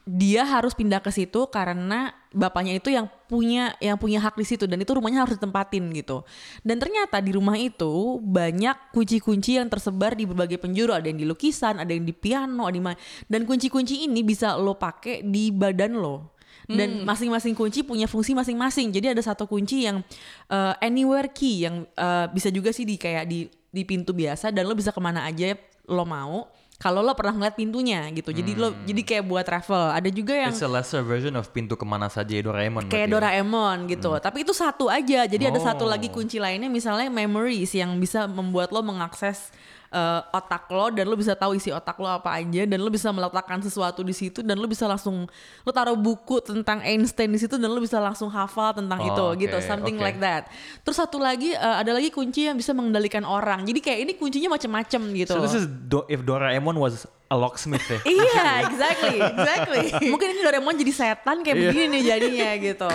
[0.05, 4.65] dia harus pindah ke situ karena bapaknya itu yang punya yang punya hak di situ
[4.65, 6.25] dan itu rumahnya harus ditempatin gitu.
[6.65, 11.27] Dan ternyata di rumah itu banyak kunci-kunci yang tersebar di berbagai penjuru, ada yang di
[11.29, 12.97] lukisan, ada yang di piano, ada di mana.
[13.29, 16.33] Dan kunci-kunci ini bisa lo pakai di badan lo.
[16.71, 18.95] Dan masing-masing kunci punya fungsi masing-masing.
[18.95, 19.99] Jadi ada satu kunci yang
[20.47, 24.67] uh, anywhere key yang uh, bisa juga sih di kayak di di pintu biasa dan
[24.67, 25.51] lo bisa ke mana aja
[25.91, 26.47] lo mau.
[26.81, 29.93] Kalau lo pernah ngeliat pintunya gitu, jadi lo jadi kayak buat travel.
[29.93, 32.89] Ada juga yang It's a lesser version of pintu ke mana saja Doraemon.
[32.89, 33.13] kayak ya.
[33.13, 34.09] Doraemon gitu.
[34.17, 35.29] Tapi itu satu aja.
[35.29, 35.89] Jadi ada satu Oh.
[35.89, 39.53] lagi kunci lainnya misalnya memories yang bisa membuat lo mengakses
[39.91, 43.11] uh, otak lo dan lo bisa tahu isi otak lo apa aja dan lo bisa
[43.11, 45.27] meletakkan sesuatu di situ dan lo bisa langsung
[45.61, 49.23] lo taruh buku tentang Einstein di situ dan lo bisa langsung hafal tentang Oh, itu
[49.23, 50.05] oke, gitu something oke.
[50.05, 50.47] like that.
[50.81, 53.67] Terus satu lagi uh, ada lagi kunci yang bisa mengendalikan orang.
[53.67, 55.33] Jadi kayak ini kuncinya macam-macam gitu.
[55.35, 57.99] So this is do- if Doraemon was a locksmith ya.
[58.03, 59.87] Iya, exactly, exactly.
[60.11, 62.91] Mungkin ini Doraemon jadi setan kayak begini nih jadinya gitu.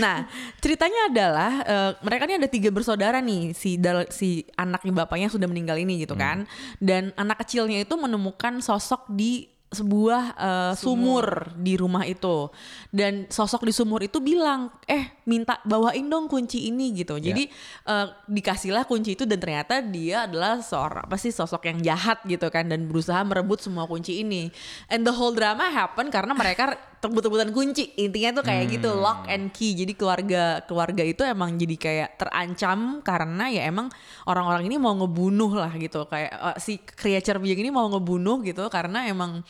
[0.00, 0.24] Nah,
[0.64, 5.44] ceritanya adalah eh, mereka ini ada tiga bersaudara nih, si dal- si anaknya bapaknya sudah
[5.44, 6.48] meninggal ini gitu kan.
[6.80, 11.52] Dan anak kecilnya itu menemukan sosok di sebuah eh, sumur.
[11.58, 12.48] di rumah itu.
[12.94, 17.18] Dan sosok di sumur itu bilang eh minta bawain dong kunci ini gitu.
[17.18, 17.50] Jadi
[17.90, 22.46] eh, dikasihlah kunci itu dan ternyata dia adalah seorang apa sih sosok yang jahat gitu
[22.48, 24.48] kan dan berusaha merebut semua kunci ini.
[24.88, 27.92] And the whole drama happen karena mereka rebut-rebutan kunci.
[28.00, 29.76] Intinya tuh kayak gitu lock and key.
[29.76, 33.92] Jadi keluarga keluarga itu emang jadi kayak terancam karena ya emang
[34.24, 36.08] orang-orang ini mau ngebunuh lah gitu.
[36.08, 39.44] Kayak eh, si creature being ini mau ngebunuh gitu karena emang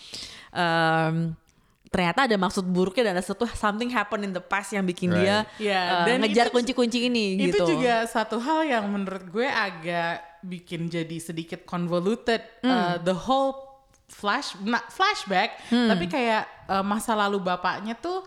[0.50, 1.34] em,
[1.86, 5.46] ternyata ada maksud buruknya dan ada satu something happen in the past yang bikin dia
[5.56, 7.66] Ya, eh, dan ngejar itu- kunci-kunci ini itu gitu.
[7.68, 13.54] juga satu hal yang menurut gue agak bikin jadi sedikit convoluted Uh, the whole
[14.06, 18.26] flash not flashback tapi kayak uh, masa lalu bapaknya tuh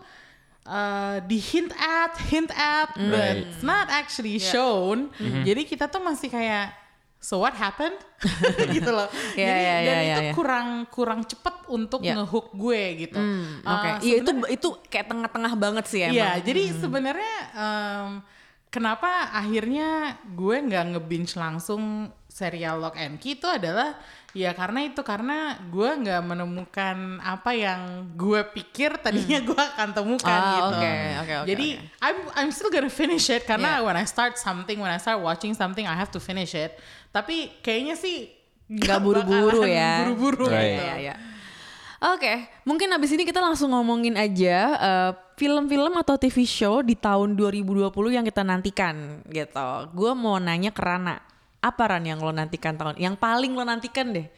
[0.64, 3.44] uh, di hint at hint at but Right.
[3.44, 5.12] it's not actually shown.
[5.18, 6.72] Jadi kita tuh masih kayak
[7.18, 7.98] so what happened
[8.76, 10.32] gitu loh Ya, jadi ya, dan ya, itu ya.
[10.32, 12.14] kurang kurang cepet untuk Ya.
[12.14, 16.14] ngehook gue gitu Hmm, Uh, Oke, iya itu itu kayak tengah-tengah banget sih emang.
[16.14, 18.08] Iya, jadi sebenarnya em,
[18.68, 19.88] kenapa akhirnya
[20.28, 21.82] gue nggak nge-binge langsung
[22.28, 23.98] serial Lock and Key itu adalah
[24.30, 27.80] ya karena itu karena gue nggak menemukan apa yang
[28.14, 30.68] gue pikir tadinya gue akan temukan Ah, gitu.
[30.70, 31.98] oke, oke, oke, Jadi oke.
[31.98, 33.84] I'm I'm still gonna finish it karena Yeah.
[33.84, 36.76] when I start something, when I start watching something, I have to finish it.
[37.08, 38.28] Tapi kayaknya sih
[38.66, 40.04] nggak buru-buru ya.
[40.04, 40.76] Buru-buru Right.
[40.76, 40.84] gitu.
[40.84, 41.14] Iya, iya.
[41.98, 47.34] Oke, mungkin abis ini kita langsung ngomongin aja eh, film-film atau TV show di tahun
[47.34, 49.68] 2020 yang kita nantikan gitu.
[49.90, 51.18] Gue mau nanya ke Rana,
[51.58, 54.30] apa Ran yang lo nantikan tahun, yang paling lo nantikan deh?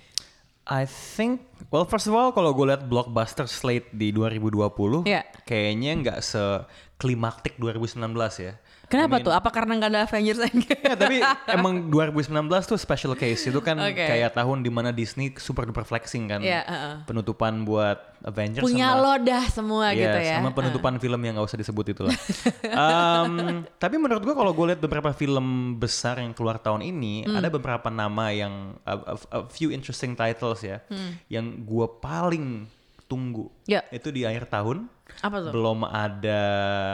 [0.64, 5.26] I think well first of all kalau gue lihat blockbuster slate di 2020 Iya.
[5.42, 8.06] kayaknya nggak seklimaktik 2019
[8.40, 8.54] ya.
[8.90, 9.30] Kenapa tuh?
[9.30, 10.82] Apa karena nggak ada Avengers Endgame?
[10.82, 11.16] Ya, tapi
[11.56, 12.26] emang 2019
[12.66, 14.02] tuh special case itu kan Oke.
[14.02, 16.42] kayak tahun di mana Disney super duper flexing kan.
[16.42, 16.94] Iya, heeh.
[17.06, 20.36] Penutupan buat Avengers Punya sama lo dah semua Iya, gitu ya.
[20.36, 22.12] sama penutupan film yang gak usah disebut itu lah.
[22.66, 23.32] Em,
[23.74, 27.38] tapi menurut gua kalau gue lihat beberapa film besar yang keluar tahun ini, Hmm.
[27.38, 30.82] ada beberapa nama yang a, a- a few interesting titles ya,
[31.26, 32.66] yang gua paling
[33.06, 33.46] tunggu.
[33.46, 33.70] Hmm.
[33.70, 33.80] Ya.
[33.88, 34.84] Itu di akhir tahun.
[35.20, 35.52] Apa tuh?
[35.52, 36.42] Belum ada.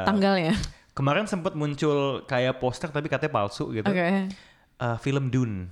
[0.04, 0.54] Tanggalnya.
[0.96, 3.84] Kemarin sempat muncul kayak poster tapi katanya palsu gitu.
[3.84, 4.32] Oke.
[4.32, 5.68] Eh, film Dune.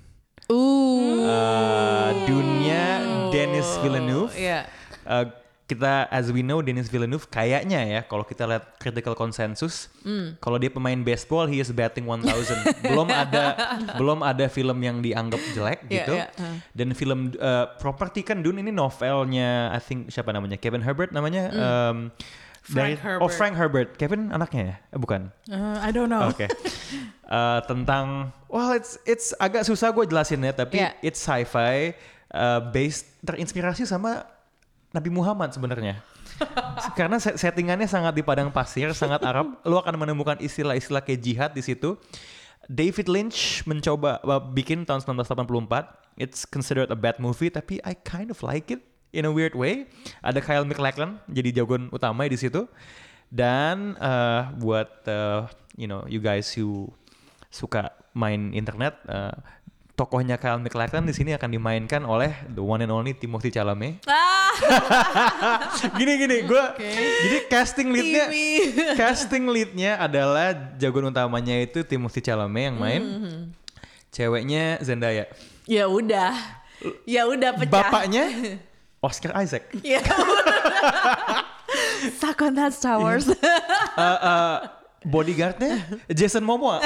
[0.47, 1.25] Uh.
[1.25, 2.85] Eh, Dune-nya
[3.33, 4.33] Denis Villeneuve.
[4.37, 4.69] Iya.
[5.05, 5.25] Uh,
[5.65, 10.37] kita as we know Denis Villeneuve kayaknya ya kalau kita lihat critical consensus Hmm.
[10.37, 12.21] kalau dia pemain baseball he is batting 1000
[12.93, 13.45] belum ada
[13.97, 16.57] belum ada film yang dianggap jelek Iya, gitu iya, uh.
[16.77, 21.49] dan film uh, property kan Dune ini novelnya I think siapa namanya Kevin Herbert namanya
[21.49, 21.65] Hmm.
[21.65, 21.97] um,
[22.65, 23.21] Frank dari- Herbert.
[23.21, 26.27] oh Frank Herbert Kevin anaknya ya Eh, bukan Uh, I don't know.
[26.27, 26.49] Oke.
[27.25, 30.97] Eh, tentang well it's it's agak susah gue jelasin ya tapi Iya.
[31.01, 31.93] it's sci-fi
[32.31, 34.25] uh, based terinspirasi sama
[34.91, 36.01] Nabi Muhammad sebenarnya.
[36.99, 41.51] Karena se- settingannya sangat di padang pasir, sangat Arab, lu akan menemukan istilah-istilah kayak jihad
[41.51, 41.95] di situ.
[42.65, 46.17] David Lynch mencoba uh, bikin tahun 1984.
[46.17, 48.81] It's considered a bad movie tapi I kind of like it
[49.15, 49.87] in a weird way.
[50.21, 52.67] Ada Kyle MacLachlan jadi jagoan utama di situ.
[53.31, 56.91] Dan uh, buat uh, you know you guys who
[57.49, 59.35] suka main internet, eh,
[59.95, 64.03] tokohnya Kyle MacLachlan di sini akan dimainkan oleh the one and only Timothy Chalamet.
[64.07, 64.55] Ah,
[65.99, 66.65] gini gini, gue
[67.27, 68.27] jadi casting leadnya,
[68.95, 73.39] casting leadnya adalah jagoan utamanya itu Timothy Chalamet yang main, Mm-hmm.
[74.11, 75.27] ceweknya Zendaya,
[75.67, 76.35] ya udah.
[77.07, 77.71] Ya udah pecah.
[77.71, 78.25] bapaknya
[79.05, 79.69] Oscar Isaac.
[79.85, 80.01] Ya.
[82.21, 83.27] Suck on that Star Wars.
[83.27, 83.35] Eh,
[83.99, 84.57] eh,
[85.05, 86.81] bodyguardnya Jason Momoa,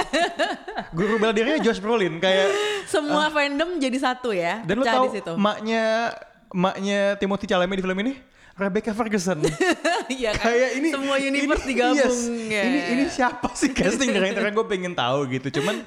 [0.91, 2.51] guru bela dirinya Josh Brolin kayak
[2.85, 4.65] Semua fandom jadi satu ya.
[4.65, 5.33] Dan lu tahu situ.
[5.37, 6.13] maknya
[6.51, 8.13] maknya Timothy Chalamet di film ini
[8.55, 9.39] Rebecca Ferguson.
[10.09, 10.49] Iya kan?
[10.49, 12.01] Kayak ini Semua universe ini- digabung.
[12.01, 12.17] yes.
[12.49, 12.63] ya.
[12.65, 15.61] Ini ini siapa sih casting director gue pengen tahu gitu.
[15.61, 15.85] Cuman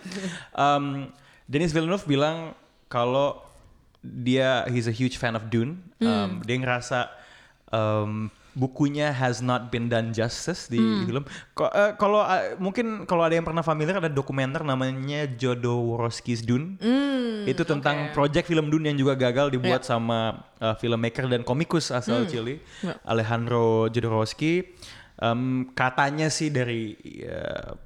[0.54, 1.10] um,
[1.50, 2.54] Denis Villeneuve bilang
[2.86, 3.42] kalau
[4.02, 5.78] dia he's a huge fan of Dune.
[5.98, 6.10] Hmm.
[6.10, 7.10] Um, Dia ngerasa
[7.70, 11.06] um, bukunya has not been done justice di Hmm.
[11.08, 11.24] film.
[11.54, 16.76] Ko- eh, Kalau eh, mungkin kalau ada yang pernah familiar ada dokumenter namanya Jodorowsky's Dune.
[16.82, 21.90] Hmm, Itu tentang project film Dune yang juga gagal dibuat sama uh, filmmaker dan komikus
[21.90, 22.60] asal Chile,
[23.02, 24.68] Alejandro Jodorowsky.
[25.22, 27.78] Um, katanya sih dari uh,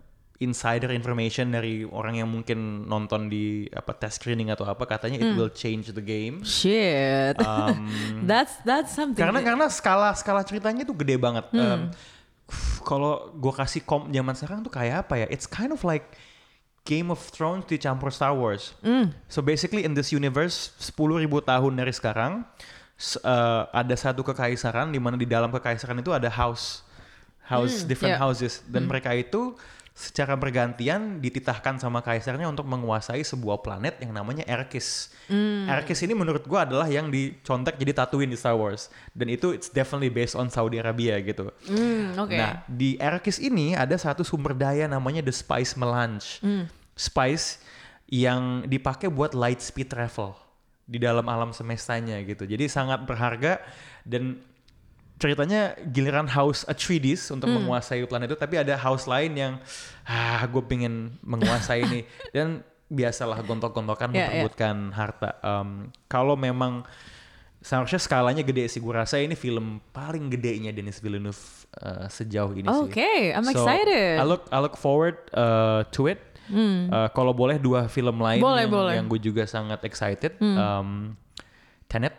[0.44, 5.32] insider information dari orang yang mungkin nonton di apa test screening atau apa katanya it
[5.40, 6.44] will change the game.
[6.44, 7.40] Shit.
[7.40, 7.88] Um,
[8.30, 9.20] that's that's something.
[9.20, 11.48] karena karena skala skala ceritanya tuh gede banget.
[11.56, 11.92] Um,
[12.84, 15.28] kalau gue kasih kom zaman sekarang tuh kayak apa ya?
[15.32, 16.20] It's kind of like
[16.86, 18.78] Game of Thrones dicampur Star Wars.
[19.26, 22.46] So basically in this universe 10.000 tahun dari sekarang
[23.26, 26.86] uh, ada satu kekaisaran di mana di dalam kekaisaran itu ada house
[27.46, 28.22] house different yeah.
[28.22, 29.54] houses dan mereka itu
[29.96, 35.16] secara bergantian dititahkan sama kaisarnya untuk menguasai sebuah planet yang namanya Arrakis.
[35.72, 39.72] Arrakis ini menurut gua adalah yang dicontek jadi Tatooine di Star Wars dan itu it's
[39.72, 41.48] definitely based on Saudi Arabia gitu.
[41.72, 42.36] Hmm, oke.
[42.36, 46.44] Nah, di Arrakis ini ada satu sumber daya namanya the spice melange.
[46.44, 46.68] Hmm.
[47.00, 47.64] Spice
[48.12, 50.36] yang dipakai buat light speed travel
[50.86, 52.44] di dalam alam semestanya gitu.
[52.44, 53.64] Jadi sangat berharga
[54.04, 54.44] dan
[55.16, 57.64] ceritanya giliran House Atreides untuk Hmm.
[57.64, 59.54] menguasai planet itu, tapi ada house lain yang
[60.04, 62.02] ah gue pengen menguasai ini
[62.36, 64.22] dan biasalah gontok-gontokan Ya, ya.
[64.46, 65.40] memperebutkan harta.
[65.42, 66.84] Um, kalau memang
[67.58, 71.40] seharusnya skalanya gede sih, gue rasa ini film paling gedenya Denis Villeneuve
[71.80, 72.84] uh, sejauh ini sih.
[72.86, 74.20] Oke, I'm So, excited.
[74.20, 74.22] Hmm.
[74.22, 76.22] I look I look forward uh, to it.
[76.46, 78.94] Uh, kalau boleh dua film lain Boleh, yang, boleh.
[79.02, 80.38] yang gue juga sangat excited.
[80.38, 81.18] Um,
[81.90, 82.14] Tenet,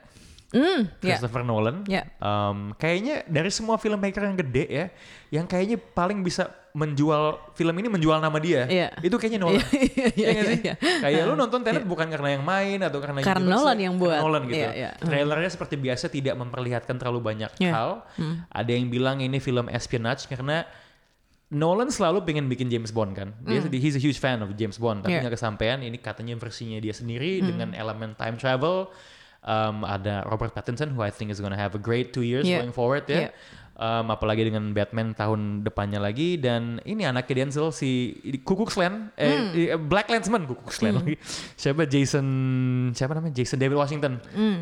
[0.55, 1.19] Hmm, ya.
[1.19, 1.83] Christopher Nolan.
[1.87, 2.07] Ya.
[2.23, 4.87] Um, kayaknya dari semua filmmaker yang gede ya,
[5.35, 8.93] yang kayaknya paling bisa menjual film ini menjual nama dia, Iya.
[9.01, 9.65] itu kayaknya Nolan.
[9.73, 10.59] Iya, iya, Iya iya, sih?
[10.61, 10.75] iya.
[10.77, 14.21] Kayak lu nonton Tenet bukan karena yang main atau karena Karena Nolan yang buat.
[14.21, 14.61] Nolan gitu.
[14.61, 14.91] Iya, iya.
[15.01, 17.73] Trailernya seperti biasa tidak memperlihatkan terlalu banyak Iya.
[17.73, 17.91] hal.
[18.53, 20.69] Ada yang bilang ini film espionage karena
[21.47, 23.31] Nolan selalu pengen bikin James Bond kan.
[23.47, 25.79] Dia he's a huge fan of James Bond, tapi nggak kesampaian.
[25.79, 28.91] Ini katanya versinya dia sendiri dengan elemen time travel.
[29.47, 32.67] Um, ada Robert Pattinson who I think is gonna have a great two years Iya.
[32.67, 33.31] going forward ya.
[33.31, 33.31] Iya.
[33.77, 39.13] Um, apalagi dengan Batman tahun depannya lagi dan ini anaknya Denzel si Ku Klux Klan
[39.15, 39.37] eh,
[39.69, 41.15] eh, Black Landsman Ku Klux Klan lagi.
[41.55, 42.27] Siapa Jason
[42.91, 44.17] siapa namanya Jason David Washington.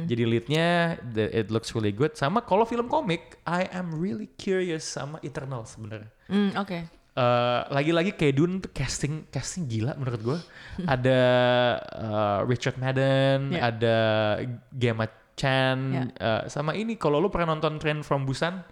[0.05, 0.66] Jadi leadnya
[1.01, 2.18] the- it looks really good.
[2.18, 6.11] Sama kalau film komik I am really curious sama Eternal sebenarnya.
[6.26, 6.78] Hmm, oke.
[7.15, 10.39] Eh, lagi-lagi kayak Dune tuh casting casting gila menurut gue.
[10.95, 11.21] ada
[11.79, 13.71] eh, Richard Madden, Ya.
[13.71, 13.97] ada
[14.75, 15.07] Gemma
[15.39, 16.03] Chan, Ya.
[16.11, 18.67] eh, sama ini kalau lu pernah nonton Train from Busan,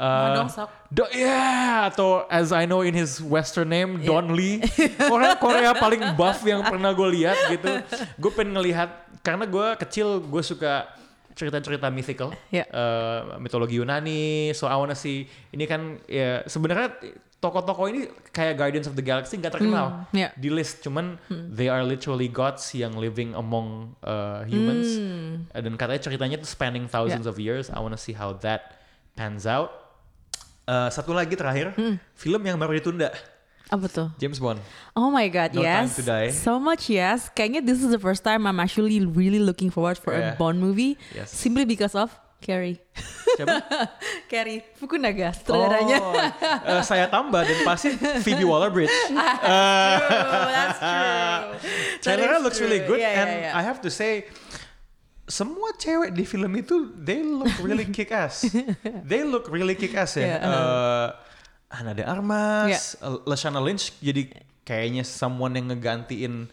[0.00, 0.70] Ma eh, Seok.
[0.88, 4.16] Do, yeah, atau as I know in his western name Ya.
[4.16, 4.64] Don Lee,
[5.04, 7.84] orang Korea paling buff yang pernah gue lihat gitu.
[8.16, 8.88] Gue pengen ngelihat
[9.20, 10.88] karena gue kecil gue suka
[11.36, 12.64] cerita-cerita mythical, Ya.
[12.64, 14.56] eh, mitologi Yunani.
[14.56, 16.96] So I wanna see ini kan ya sebenarnya
[17.38, 20.28] tokoh-tokoh ini kayak Guardians of the Galaxy nggak terkenal Hmm, ya.
[20.34, 24.98] di list, cuman they are literally gods yang living among uh, humans.
[25.54, 27.70] Uh, Dan katanya ceritanya tuh spanning thousands of years.
[27.70, 28.82] I wanna see how that
[29.14, 29.70] pans out.
[30.66, 31.96] Uh, satu lagi terakhir, Hmm.
[32.12, 33.14] film yang baru ditunda,
[33.68, 34.08] Apa tuh?
[34.16, 34.56] James Bond.
[34.96, 36.00] Oh my god, No Time yes.
[36.00, 36.32] to Die.
[36.32, 37.28] So much yes.
[37.28, 40.32] Kayaknya this is the first time I'm actually really looking forward for Yeah.
[40.32, 40.96] a Bond movie.
[41.12, 41.28] Yes.
[41.28, 42.08] Simply because of
[42.38, 42.78] Carrie.
[43.34, 43.58] Siapa?
[44.30, 45.98] Carrie Fukunaga, sutradaranya.
[45.98, 48.94] Oh, uh, saya tambah dan pasti Phoebe Waller-Bridge.
[49.10, 51.42] True, that's true.
[52.02, 52.94] Trailernya is looks really true.
[52.94, 53.58] good Yeah, yeah, and yeah.
[53.58, 54.30] I have to say
[55.28, 58.48] semua cewek di film itu they look really kick ass.
[59.04, 60.38] they look really kick ass ya.
[60.38, 61.06] Yeah, Uh,
[61.68, 64.32] Ana de Armas, uh, Lashana Lynch jadi
[64.64, 66.48] kayaknya someone yang ngegantiin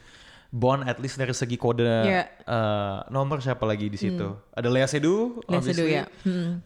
[0.55, 2.23] Bond at least dari segi kode Iya.
[2.39, 4.23] eh, nomor siapa lagi di situ?
[4.49, 5.91] Ada Lea Seydoux, Lihat obviously.
[5.91, 6.07] ya.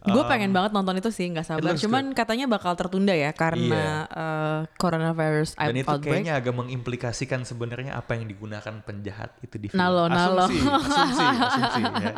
[0.00, 1.74] Gue pengen banget nonton itu sih, nggak sabar.
[1.74, 6.22] Cuman katanya bakal tertunda ya karena eh, coronavirus Dan itu outbreak.
[6.22, 9.82] kayaknya agak mengimplikasikan sebenarnya apa yang digunakan penjahat itu di film.
[9.82, 10.46] Nalo, nalo.
[10.46, 11.82] Asumsi, asumsi, asumsi.
[11.82, 12.14] ya.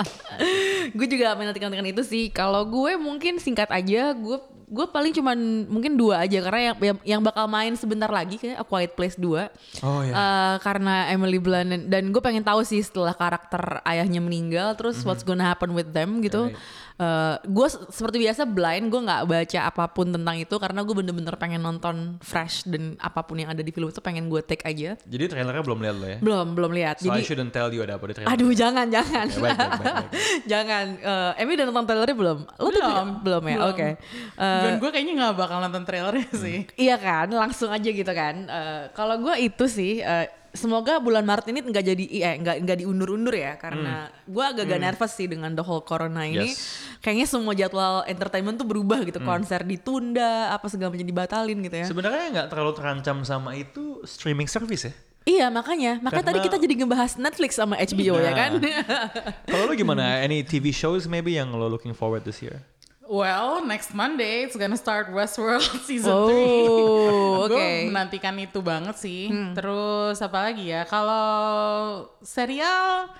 [0.96, 2.28] gue juga menantikan itu sih.
[2.28, 4.36] Kalau gue mungkin singkat aja, gue
[4.72, 5.36] gue paling cuman
[5.68, 9.20] mungkin dua aja karena yang yang, yang bakal main sebentar lagi kayak A Quiet Place
[9.20, 9.84] 2.
[9.84, 10.12] Oh ya.
[10.16, 15.04] Eh, karena Emily Blunt dan, dan gue pengen tahu sih setelah karakter ayahnya meninggal terus
[15.04, 15.06] Mhm.
[15.06, 16.48] what's gonna happen with them gitu.
[16.94, 20.92] Eh, gue se- seperti biasa blind gue nggak baca apa pun tentang itu karena gue
[20.92, 24.60] bener-bener pengen nonton fresh dan apa pun yang ada di film itu pengen gue take
[24.62, 24.94] aja.
[25.00, 26.18] Jadi trailernya belum lihat lo ya?
[26.18, 26.96] Belum belum lihat.
[26.98, 28.28] So I Jadi shouldn't tell you ada apa di trailer.
[28.28, 29.24] aduh jangan jangan.
[29.24, 30.10] Ya, baik, baik, baik, baik.
[30.52, 30.84] jangan.
[30.94, 32.38] Eh, Emmy udah nonton trailernya belum?
[32.52, 33.08] Lo tuh Belum.
[33.20, 33.56] belum ya?
[33.56, 33.70] Belum.
[33.72, 33.88] Oke.
[34.36, 36.58] Eh, Dan gue kayaknya nggak bakal nonton trailernya sih.
[36.74, 38.34] Iya kan, langsung aja gitu kan.
[38.44, 42.78] Eh, kalau gue itu sih, eh, semoga bulan Maret ini nggak jadi, eh nggak nggak
[42.80, 46.52] diundur-undur ya, karena gue agak-agak nervous sih dengan the whole corona ini.
[46.52, 46.76] Yes.
[47.00, 51.86] Kayaknya semua jadwal entertainment tuh berubah gitu, konser ditunda, apa segala macam dibatalin gitu ya.
[51.86, 54.94] Sebenarnya nggak terlalu terancam sama itu streaming service ya.
[55.22, 58.34] iya makanya, makanya tadi Karena- kita jadi ngebahas Netflix sama HBO ya Nah.
[58.34, 58.52] kan.
[59.46, 60.02] Kalau lo gimana?
[60.26, 62.58] Any TV shows maybe yang lo looking forward this year?
[63.02, 67.44] Well, next Monday it's gonna start Westworld season Oh, 3.
[67.44, 67.50] oke.
[67.50, 69.26] Gue menantikan itu banget sih.
[69.52, 70.86] Terus apa lagi ya?
[70.86, 71.26] Kalau
[72.22, 73.10] serial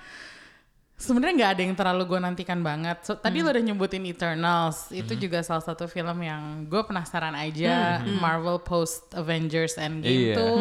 [0.95, 3.03] sebenarnya nggak ada yang terlalu gue nantikan banget.
[3.03, 4.87] So, tadi lo udah nyebutin Eternals.
[4.95, 7.99] Itu juga salah satu film yang gue penasaran aja.
[8.23, 10.35] Marvel post Avengers Endgame Iya.
[10.39, 10.57] tuh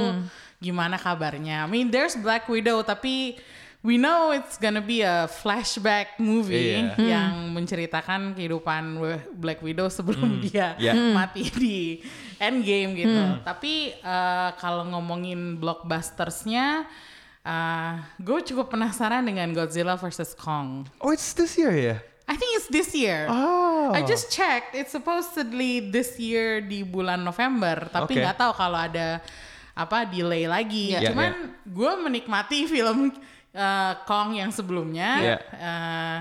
[0.58, 1.62] gimana kabarnya?
[1.62, 3.38] I mean, there's Black Widow tapi
[3.82, 6.94] we know it's gonna be a flashback movie Iya.
[7.02, 9.02] yang menceritakan kehidupan
[9.34, 10.94] Black Widow sebelum dia Iya.
[11.14, 11.78] mati di
[12.38, 13.22] Endgame gitu.
[13.42, 16.86] Tapi eh, kalau ngomongin blockbustersnya,
[17.42, 20.86] eh, gue cukup penasaran dengan Godzilla vs Kong.
[21.02, 21.98] Oh, it's this year ya?
[22.30, 23.28] I think it's this year.
[23.28, 23.92] Oh.
[23.92, 29.20] I just checked, it's supposedly this year di bulan November, tapi nggak tahu kalau ada
[29.76, 30.96] apa delay lagi.
[30.96, 31.12] Iya.
[31.12, 33.12] Cuman gue menikmati film
[33.52, 35.10] eh, Kong yang sebelumnya.
[35.18, 35.38] Iya.
[35.52, 36.20] eh,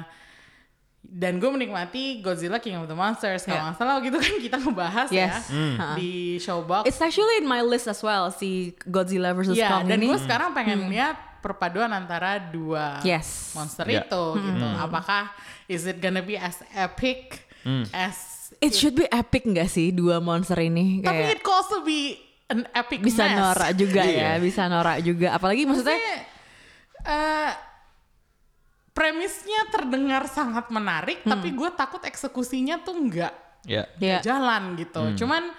[1.03, 3.43] dan gue menikmati Godzilla King of the Monsters.
[3.43, 5.51] Kalau nggak salah gitu kan kita ngebahas Yes.
[5.51, 5.97] ya Hmm.
[5.97, 6.85] di Showbox.
[6.85, 10.07] It's actually in my list as well si Godzilla versus Iya, Kong dan ini.
[10.07, 13.51] gue sekarang pengen lihat perpaduan antara dua Yes.
[13.53, 14.07] monster Iya.
[14.07, 14.67] itu gitu.
[14.79, 15.35] Apakah
[15.67, 17.43] is it gonna be as epic
[17.91, 21.01] as It should be epic nggak sih dua monster ini?
[21.01, 23.35] tapi Kayak it could also be an epic bisa mess.
[23.37, 24.19] norak juga Iya.
[24.21, 25.33] ya, bisa norak juga.
[25.33, 26.30] Apalagi maksudnya Maksudnya,
[27.03, 27.53] eh,
[28.91, 31.37] premisnya terdengar sangat menarik, Hmm.
[31.37, 33.35] tapi gue takut eksekusinya tuh nggak
[33.65, 33.85] Ya.
[34.01, 35.21] ya jalan gitu.
[35.21, 35.53] Cuman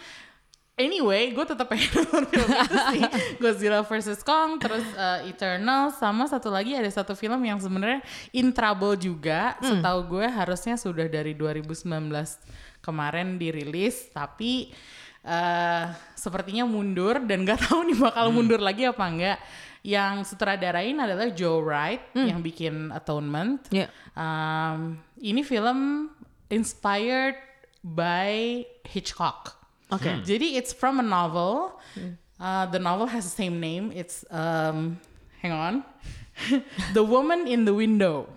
[0.73, 3.01] anyway, gue tetap pengen nonton film itu sih.
[3.41, 8.01] Godzilla vs Kong, terus uh, Eternal, sama satu lagi ada satu film yang sebenarnya
[8.33, 9.53] in trouble juga.
[9.61, 11.85] Setahu gue harusnya sudah dari 2019
[12.81, 14.73] kemarin dirilis, tapi
[15.21, 15.85] uh,
[16.17, 19.37] sepertinya mundur dan gak tahu nih bakal mundur lagi apa enggak.
[19.81, 23.65] Yang sutradarain adalah Joe Wright yang bikin Atonement.
[23.73, 23.89] Ya.
[24.13, 26.09] Um, ini film
[26.53, 27.33] inspired
[27.81, 29.57] by Hitchcock.
[29.89, 30.21] Oke.
[30.21, 31.81] Jadi it's from a novel.
[32.37, 33.89] Uh, the novel has the same name.
[33.93, 35.01] It's um,
[35.41, 35.73] hang on,
[36.97, 38.29] The Woman in the Window.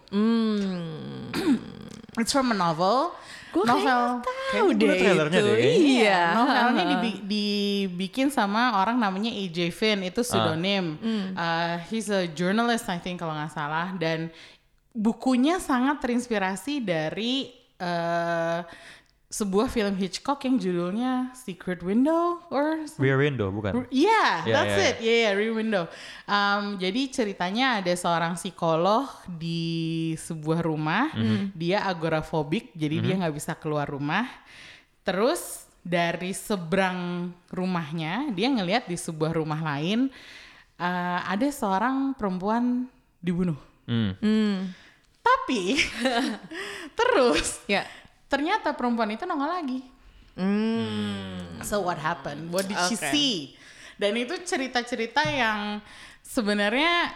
[2.19, 3.13] it's from a novel.
[3.55, 4.19] Gue novel.
[4.51, 5.47] tahu deh trailernya itu.
[5.47, 5.87] deh, kayaknya.
[5.95, 6.23] Iya.
[6.35, 10.99] Novelnya dibi- dibikin sama orang namanya AJ Finn itu pseudonym.
[11.33, 14.35] Uh, he's a journalist I think kalau nggak salah dan
[14.91, 18.63] bukunya sangat terinspirasi dari uh,
[19.35, 23.91] sebuah film Hitchcock yang judulnya Secret Window or Rear Window bukan?
[23.91, 24.97] Yeah, Yeah, that's yeah, it.
[25.03, 25.91] Yeah, yeah, Rear Window.
[26.31, 31.11] Um, jadi ceritanya ada seorang psikolog di sebuah rumah.
[31.51, 34.31] Dia agorafobik, jadi dia nggak bisa keluar rumah.
[35.03, 40.15] Terus dari seberang rumahnya, dia ngelihat di sebuah rumah lain
[40.79, 42.87] uh, ada seorang perempuan
[43.19, 43.59] dibunuh.
[43.91, 44.71] Hmm.
[45.25, 45.83] Tapi
[46.99, 47.83] terus Ya.
[48.27, 49.81] Ternyata perempuan itu nongol lagi.
[51.63, 52.51] So what happened?
[52.51, 53.11] What did she Oke.
[53.15, 53.35] see?
[53.95, 55.79] Dan itu cerita-cerita yang
[56.21, 57.15] sebenarnya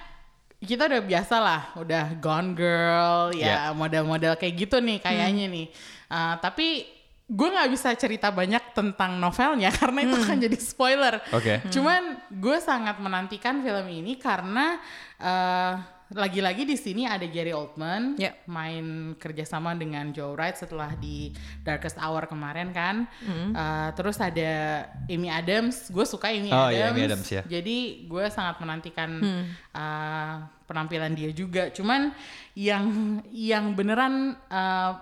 [0.59, 3.65] kita udah biasa lah, udah Gone Girl, ya Yeah.
[3.75, 5.67] model-model kayak gitu nih kayaknya nih.
[6.07, 6.87] Uh, tapi
[7.29, 11.21] gue nggak bisa cerita banyak tentang novelnya karena itu kan jadi spoiler.
[11.35, 11.61] Oke.
[11.69, 14.79] Cuman gue sangat menantikan film ini karena
[15.21, 15.75] uh,
[16.09, 18.33] lagi-lagi di sini ada Gary Oldman Ya.
[18.49, 21.29] main kerjasama dengan Joe Wright setelah di
[21.61, 23.05] Darkest Hour kemarin kan.
[23.21, 23.53] Hmm.
[23.53, 26.73] Uh, terus ada Amy Adams, gue suka Amy Oh, Adams.
[26.73, 27.43] iya, Amy Adams, ya.
[27.45, 27.77] Jadi
[28.09, 29.45] gue sangat menantikan Hmm.
[29.77, 30.35] uh,
[30.65, 31.69] penampilan dia juga.
[31.69, 32.17] Cuman
[32.57, 32.89] yang
[33.29, 34.93] yang beneran uh,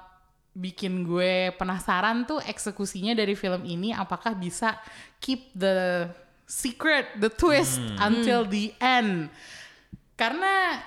[0.53, 4.75] bikin gue penasaran tuh eksekusinya dari film ini apakah bisa
[5.23, 6.11] keep the
[6.51, 8.11] secret, the twist Hmm.
[8.11, 9.31] until the end.
[10.17, 10.81] Karena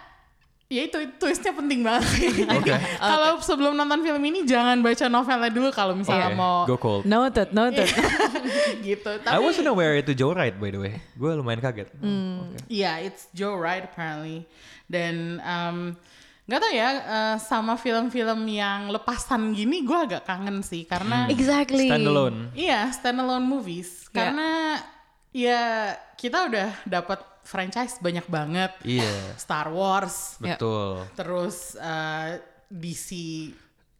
[0.70, 2.06] ya itu twistnya penting banget.
[2.62, 2.74] Oke.
[3.02, 7.04] Kalau sebelum nonton film ini jangan baca novelnya dulu kalau misalnya Oke, mau Go cold.
[7.10, 7.90] Noted, noted.
[8.88, 9.12] gitu.
[9.18, 10.94] I Tapi wasn't aware itu Joe Wright by the way.
[11.18, 11.90] Gue lumayan kaget.
[11.98, 12.54] Hmm.
[12.54, 12.70] Oke.
[12.70, 14.46] Iya, it's Joe Wright apparently.
[14.86, 15.98] Dan um,
[16.46, 21.86] nggak tau ya uh, sama film-film yang lepasan gini gue agak kangen sih karena exactly.
[21.86, 22.50] Standalone.
[22.58, 24.14] iya standalone movies Iya.
[24.18, 24.50] karena
[25.30, 25.62] ya
[26.18, 28.70] kita udah dapat franchise banyak banget.
[28.86, 29.34] Iya.
[29.36, 30.54] Star Wars, Ya.
[30.54, 31.10] Betul.
[31.18, 32.38] terus uh,
[32.70, 33.10] DC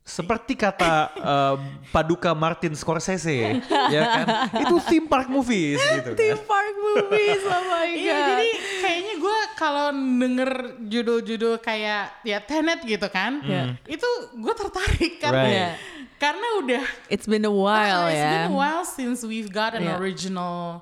[0.02, 1.56] Seperti kata uh,
[1.90, 3.62] Paduka Martin Scorsese,
[3.94, 4.26] ya kan?
[4.58, 6.18] Itu theme park movies gitu kan.
[6.18, 7.94] Theme park movies, oh my god.
[7.94, 8.50] Iya jadi
[8.82, 13.78] kayaknya gue kalau denger judul-judul kayak ya Tenet gitu kan, Iya.
[13.86, 15.54] itu gue tertarik karena Right.
[15.54, 15.70] Iya.
[16.18, 18.30] karena udah It's been a while ah, it's ya.
[18.34, 20.02] been a while since we've got an Iya.
[20.02, 20.82] original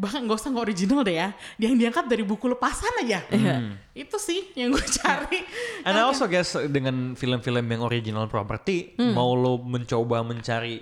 [0.00, 1.28] bahkan gak usah nggak original deh ya,
[1.60, 3.20] yang diangkat dari buku lepasan aja.
[3.28, 3.76] Iya.
[3.92, 5.44] Itu sih yang gue cari.
[5.84, 9.12] And I also guess dengan film-film yang original property, Hmm.
[9.12, 10.80] mau lo mencoba mencari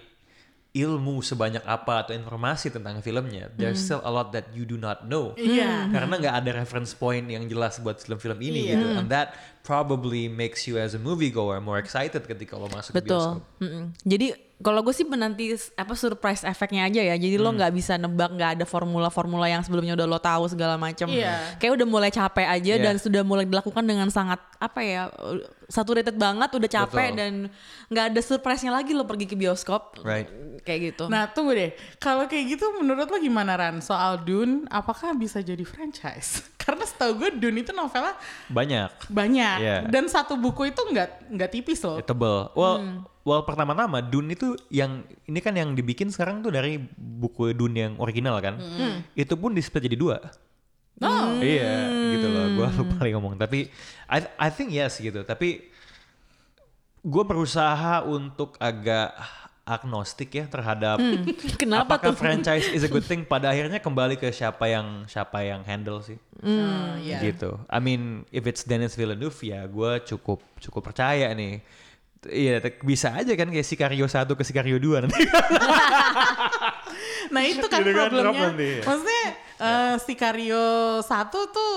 [0.69, 5.03] ilmu sebanyak apa atau informasi tentang filmnya, there's still a lot that you do not
[5.03, 5.35] know.
[5.35, 5.91] Iya.
[5.91, 8.73] Karena nggak ada reference point yang jelas buat film-film ini Iya.
[8.77, 8.87] gitu.
[8.95, 9.35] And that
[9.69, 13.21] probably makes you as a moviegoer more excited ketika lo masuk ke Betul.
[13.21, 13.61] bioskop.
[13.61, 13.85] Mm-mm.
[14.01, 14.27] Jadi
[14.59, 17.15] kalau gue sih menanti apa surprise efeknya aja ya.
[17.15, 21.07] Jadi lo nggak bisa nebak, nggak ada formula-formula yang sebelumnya udah lo tahu segala macam.
[21.07, 21.61] Iya.
[21.63, 22.83] Kayak udah mulai capek aja Iya.
[22.83, 25.39] dan sudah mulai dilakukan dengan sangat apa ya uh,
[25.71, 27.19] saturated banget, udah capek Betul.
[27.23, 27.33] dan
[27.87, 30.03] nggak ada surprise-nya lagi lo pergi ke bioskop.
[30.03, 30.27] Right.
[30.67, 31.05] Kayak gitu.
[31.07, 31.71] Nah tunggu deh,
[32.03, 34.67] kalau kayak gitu menurut lo gimana Ran soal Dune?
[34.75, 36.43] Apakah bisa jadi franchise?
[36.69, 38.13] Karena setahu gue Dune itu novelnya
[38.53, 39.09] Banyak.
[39.09, 39.77] banyak Iya.
[39.87, 41.99] dan satu buku itu nggak nggak tipis loh.
[42.01, 42.49] Tebel.
[42.55, 42.99] Well, Hmm.
[43.23, 47.95] well pertama-tama Dune itu yang ini kan yang dibikin sekarang tuh dari buku Dune yang
[47.99, 48.57] original kan.
[48.57, 49.03] Hmm.
[49.13, 50.19] Itu pun di split jadi dua.
[50.99, 51.39] Oh.
[51.39, 52.47] Iya, gitu loh.
[52.59, 53.39] Gue lupa lagi ngomong.
[53.39, 53.71] Tapi
[54.07, 55.23] I I think yes gitu.
[55.23, 55.63] Tapi
[56.99, 59.15] gue berusaha untuk agak
[59.69, 60.97] agnostik ya terhadap
[61.61, 62.25] Kenapa apakah tuh?
[62.25, 63.23] franchise is a good thing.
[63.23, 66.17] Pada akhirnya kembali ke siapa yang siapa yang handle sih.
[66.41, 67.21] Oh, iya.
[67.21, 67.53] Gitu.
[67.69, 71.61] I mean, if it's Denis Villeneuve ya gue cukup cukup percaya nih.
[72.27, 75.23] Iya, bisa aja kan kayak Sicario 1 ke Sicario 2 nanti.
[77.29, 78.49] Nah itu kan Gitu kan problemnya.
[78.51, 78.71] nanti.
[78.83, 79.25] Maksudnya
[79.61, 80.65] eh, Sicario
[80.99, 81.07] 1
[81.53, 81.77] tuh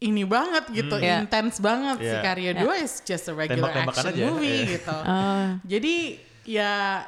[0.00, 1.20] ini banget gitu, Iya.
[1.20, 2.00] intens banget.
[2.00, 2.12] Iya.
[2.16, 4.72] Sicario 2 is just a regular Tembak-tembakan action aja, movie iya.
[4.78, 4.96] gitu.
[4.96, 5.48] Ah.
[5.66, 5.94] Jadi
[6.50, 7.06] ya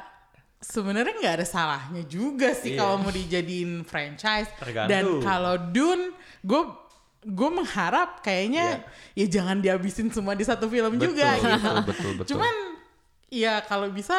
[0.57, 2.79] sebenarnya nggak ada salahnya juga sih Iya.
[2.79, 4.47] kalau mau dijadiin franchise.
[4.55, 4.87] Tergantung.
[4.87, 6.61] Dan kalau Dune, gue
[7.23, 11.51] gue mengharap kayaknya ya jangan dihabisin semua di satu film juga Betul, gitu.
[11.51, 12.27] betul, betul, betul.
[12.35, 12.55] Cuman
[13.27, 14.15] ya kalau bisa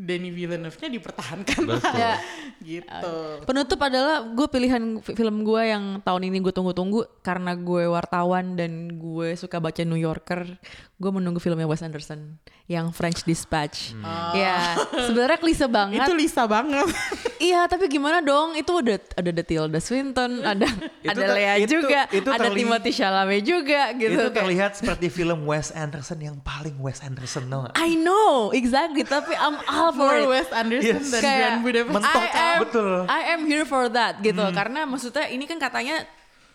[0.00, 1.82] Denis Villeneuve-nya dipertahankan lah.
[1.92, 2.14] Ya.
[2.60, 3.14] gitu.
[3.44, 8.54] Penutup adalah gue pilihan fi- film gue yang tahun ini gue tunggu-tunggu karena gue wartawan
[8.54, 10.56] dan gue suka baca New Yorker.
[10.96, 13.96] Gue menunggu filmnya Wes Anderson yang French Dispatch.
[14.32, 14.76] Ya,
[15.08, 16.04] sebenarnya klise banget.
[16.04, 16.88] Itu Lisa banget.
[17.40, 18.52] Iya, tapi gimana dong?
[18.52, 20.68] Itu ada ada The Tilda Swinton, ada
[21.00, 24.12] Itu ada Lea itu- juga, itu ada Timothée Chalamet juga gitu.
[24.12, 27.72] itu terlihat seperti film Wes Anderson yang paling Wes Anderson gak?
[27.80, 29.08] I know, exactly.
[29.08, 30.26] Tapi I'm all for it.
[30.26, 31.08] Wes Anderson Yes.
[31.08, 32.92] dan Kayak, Grand Budapest mentok, I am, betul.
[33.00, 33.06] Hmm.
[33.08, 34.44] I am here for that gitu.
[34.50, 36.02] Karena maksudnya ini kan katanya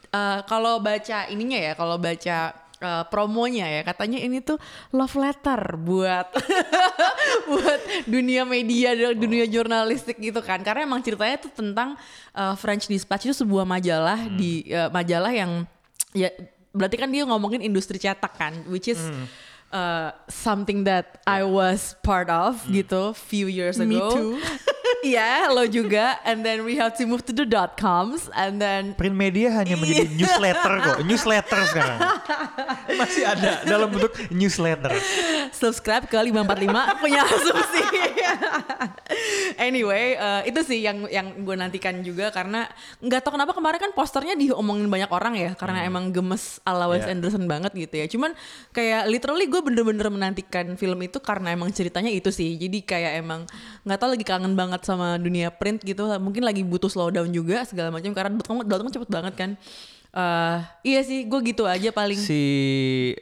[0.10, 2.38] uh, kalau baca ininya ya, kalau baca
[2.78, 4.56] uh, promonya ya, katanya ini tuh
[4.90, 6.28] love letter buat
[7.50, 10.62] buat dunia media, dunia jurnalistik gitu kan.
[10.62, 11.96] Karena emang ceritanya tuh tentang
[12.32, 14.36] uh, French Dispatch itu sebuah majalah Hmm.
[14.36, 15.68] di uh, majalah yang
[16.12, 16.32] ya
[16.72, 19.28] berarti kan dia ngomongin industri cetak kan, which is Hmm.
[19.72, 23.88] Uh, something that I was part of gitu few years ago.
[23.88, 24.32] Me too.
[25.06, 26.18] Iya, lo juga.
[26.26, 29.78] And then we have to move to the dot coms and then Print media hanya
[29.78, 31.99] menjadi newsletter kok, newsletter sekarang.
[32.99, 34.97] Masih ada dalam bentuk newsletter.
[35.53, 36.34] subscribe ke 545
[37.03, 37.82] punya asumsi.
[39.68, 42.66] anyway, eh, itu sih yang yang gue nantikan juga karena
[42.99, 47.06] nggak tahu kenapa kemarin kan posternya diomongin banyak orang ya karena emang gemes ala Wes
[47.06, 47.12] Yeah.
[47.12, 48.08] Anderson banget gitu ya.
[48.08, 48.32] Cuman
[48.72, 52.56] kayak literally gue bener-bener menantikan film itu karena emang ceritanya itu sih.
[52.56, 53.43] Jadi kayak emang
[53.84, 56.06] nggak tahu lagi kangen banget sama dunia print gitu.
[56.18, 59.52] Mungkin lagi butuh slowdown juga segala macam karena dot com dot com cepet banget kan.
[60.16, 62.16] eh iya sih, gue gitu aja paling.
[62.16, 62.39] si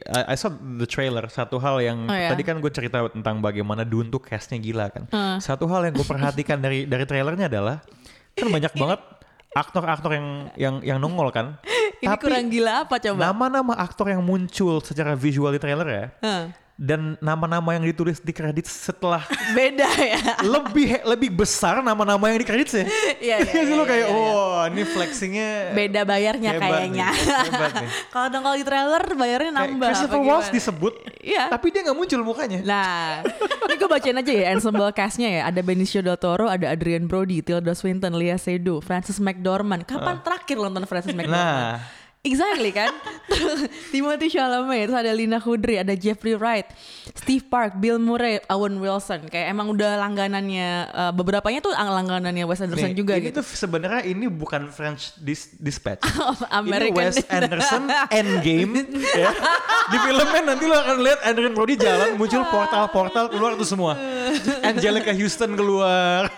[0.06, 2.30] I, I saw the trailer satu hal yang Oh, ya?
[2.30, 5.10] tadi kan gue cerita tentang bagaimana Dune tuh castnya gila kan
[5.42, 7.82] satu hal yang gue perhatikan dari dari trailernya adalah
[8.32, 9.00] kan banyak banget
[9.50, 11.58] aktor-aktor yang yang yang nongol kan
[11.98, 13.18] Ini kurang gila apa coba?
[13.26, 16.42] nama-nama aktor yang muncul secara visual di trailer ya Hah.
[16.74, 19.22] Dan nama-nama yang ditulis di kredit setelah
[19.58, 20.42] Beda ya.
[20.42, 22.84] lebih lebih besar nama-nama yang di kredit sih.
[23.22, 27.08] Iya, iya, sih lo iya, kayak oh ini flexingnya Beda bayarnya hebat kayaknya.
[27.14, 27.90] hebat nih.
[28.14, 29.86] Kalau di trailer bayarnya nambah.
[29.94, 30.56] Christopher Waltz gimana?
[30.58, 31.44] disebut, Iya.
[31.46, 32.58] tapi dia nggak muncul mukanya.
[32.66, 33.22] Nah,
[33.70, 35.42] ini gue bacain aja ya ensemble castnya ya.
[35.46, 39.86] Ada Benicio del Toro, ada Adrian Brody, Tilda Swinton, Lea Seydoux, Frances McDormand.
[39.86, 41.78] Kapan terakhir lo nonton Frances McDormand?
[41.78, 42.02] Nah.
[42.24, 42.88] Exactly kan?
[43.92, 46.64] Timothy Chalamet, terus ada Lina Kudry, ada Jeffrey Wright,
[47.12, 49.28] Steve Park, Bill Murray, Owen Wilson.
[49.28, 53.44] Kayak emang udah langganannya uh, beberapanya tuh langganannya Wes Anderson Nih, juga ini gitu.
[53.44, 56.00] tuh sebenarnya ini bukan French Dis- Dispatch.
[56.64, 58.88] American ini Wes Anderson Endgame
[59.20, 59.28] ya.
[59.92, 64.00] Di filmnya nanti lo akan lihat Adrian Brody jalan muncul portal-portal keluar tuh semua.
[64.64, 66.32] Angelica Houston keluar.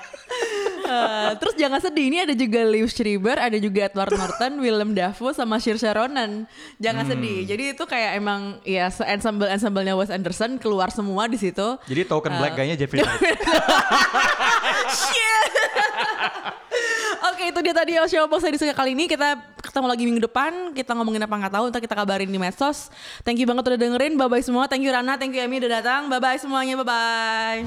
[0.87, 5.35] Uh, terus jangan sedih, ini ada juga Liv Schreiber, ada juga Edward Norton, Willem Dafoe
[5.35, 6.47] sama Saoirse Ronan.
[6.79, 7.43] Jangan sedih.
[7.43, 11.79] Jadi itu kayak emang ya ensemble ensemblenya Wes Anderson keluar semua di situ.
[11.91, 13.39] Jadi token black guy-nya Jeffrey Wright.
[14.95, 15.51] Shit.
[17.35, 19.11] Oke itu dia tadi Showbox edisi kali ini.
[19.11, 20.70] Kita ketemu lagi minggu depan.
[20.70, 22.95] Kita ngomongin apa nggak tahu ntar kita kabarin di medsos.
[23.27, 24.14] Thank you banget udah dengerin.
[24.14, 24.70] Bye bye semua.
[24.70, 25.18] Thank you Rana.
[25.18, 26.07] Thank you Emi udah datang.
[26.07, 26.79] Bye bye semuanya.
[26.79, 26.87] Bye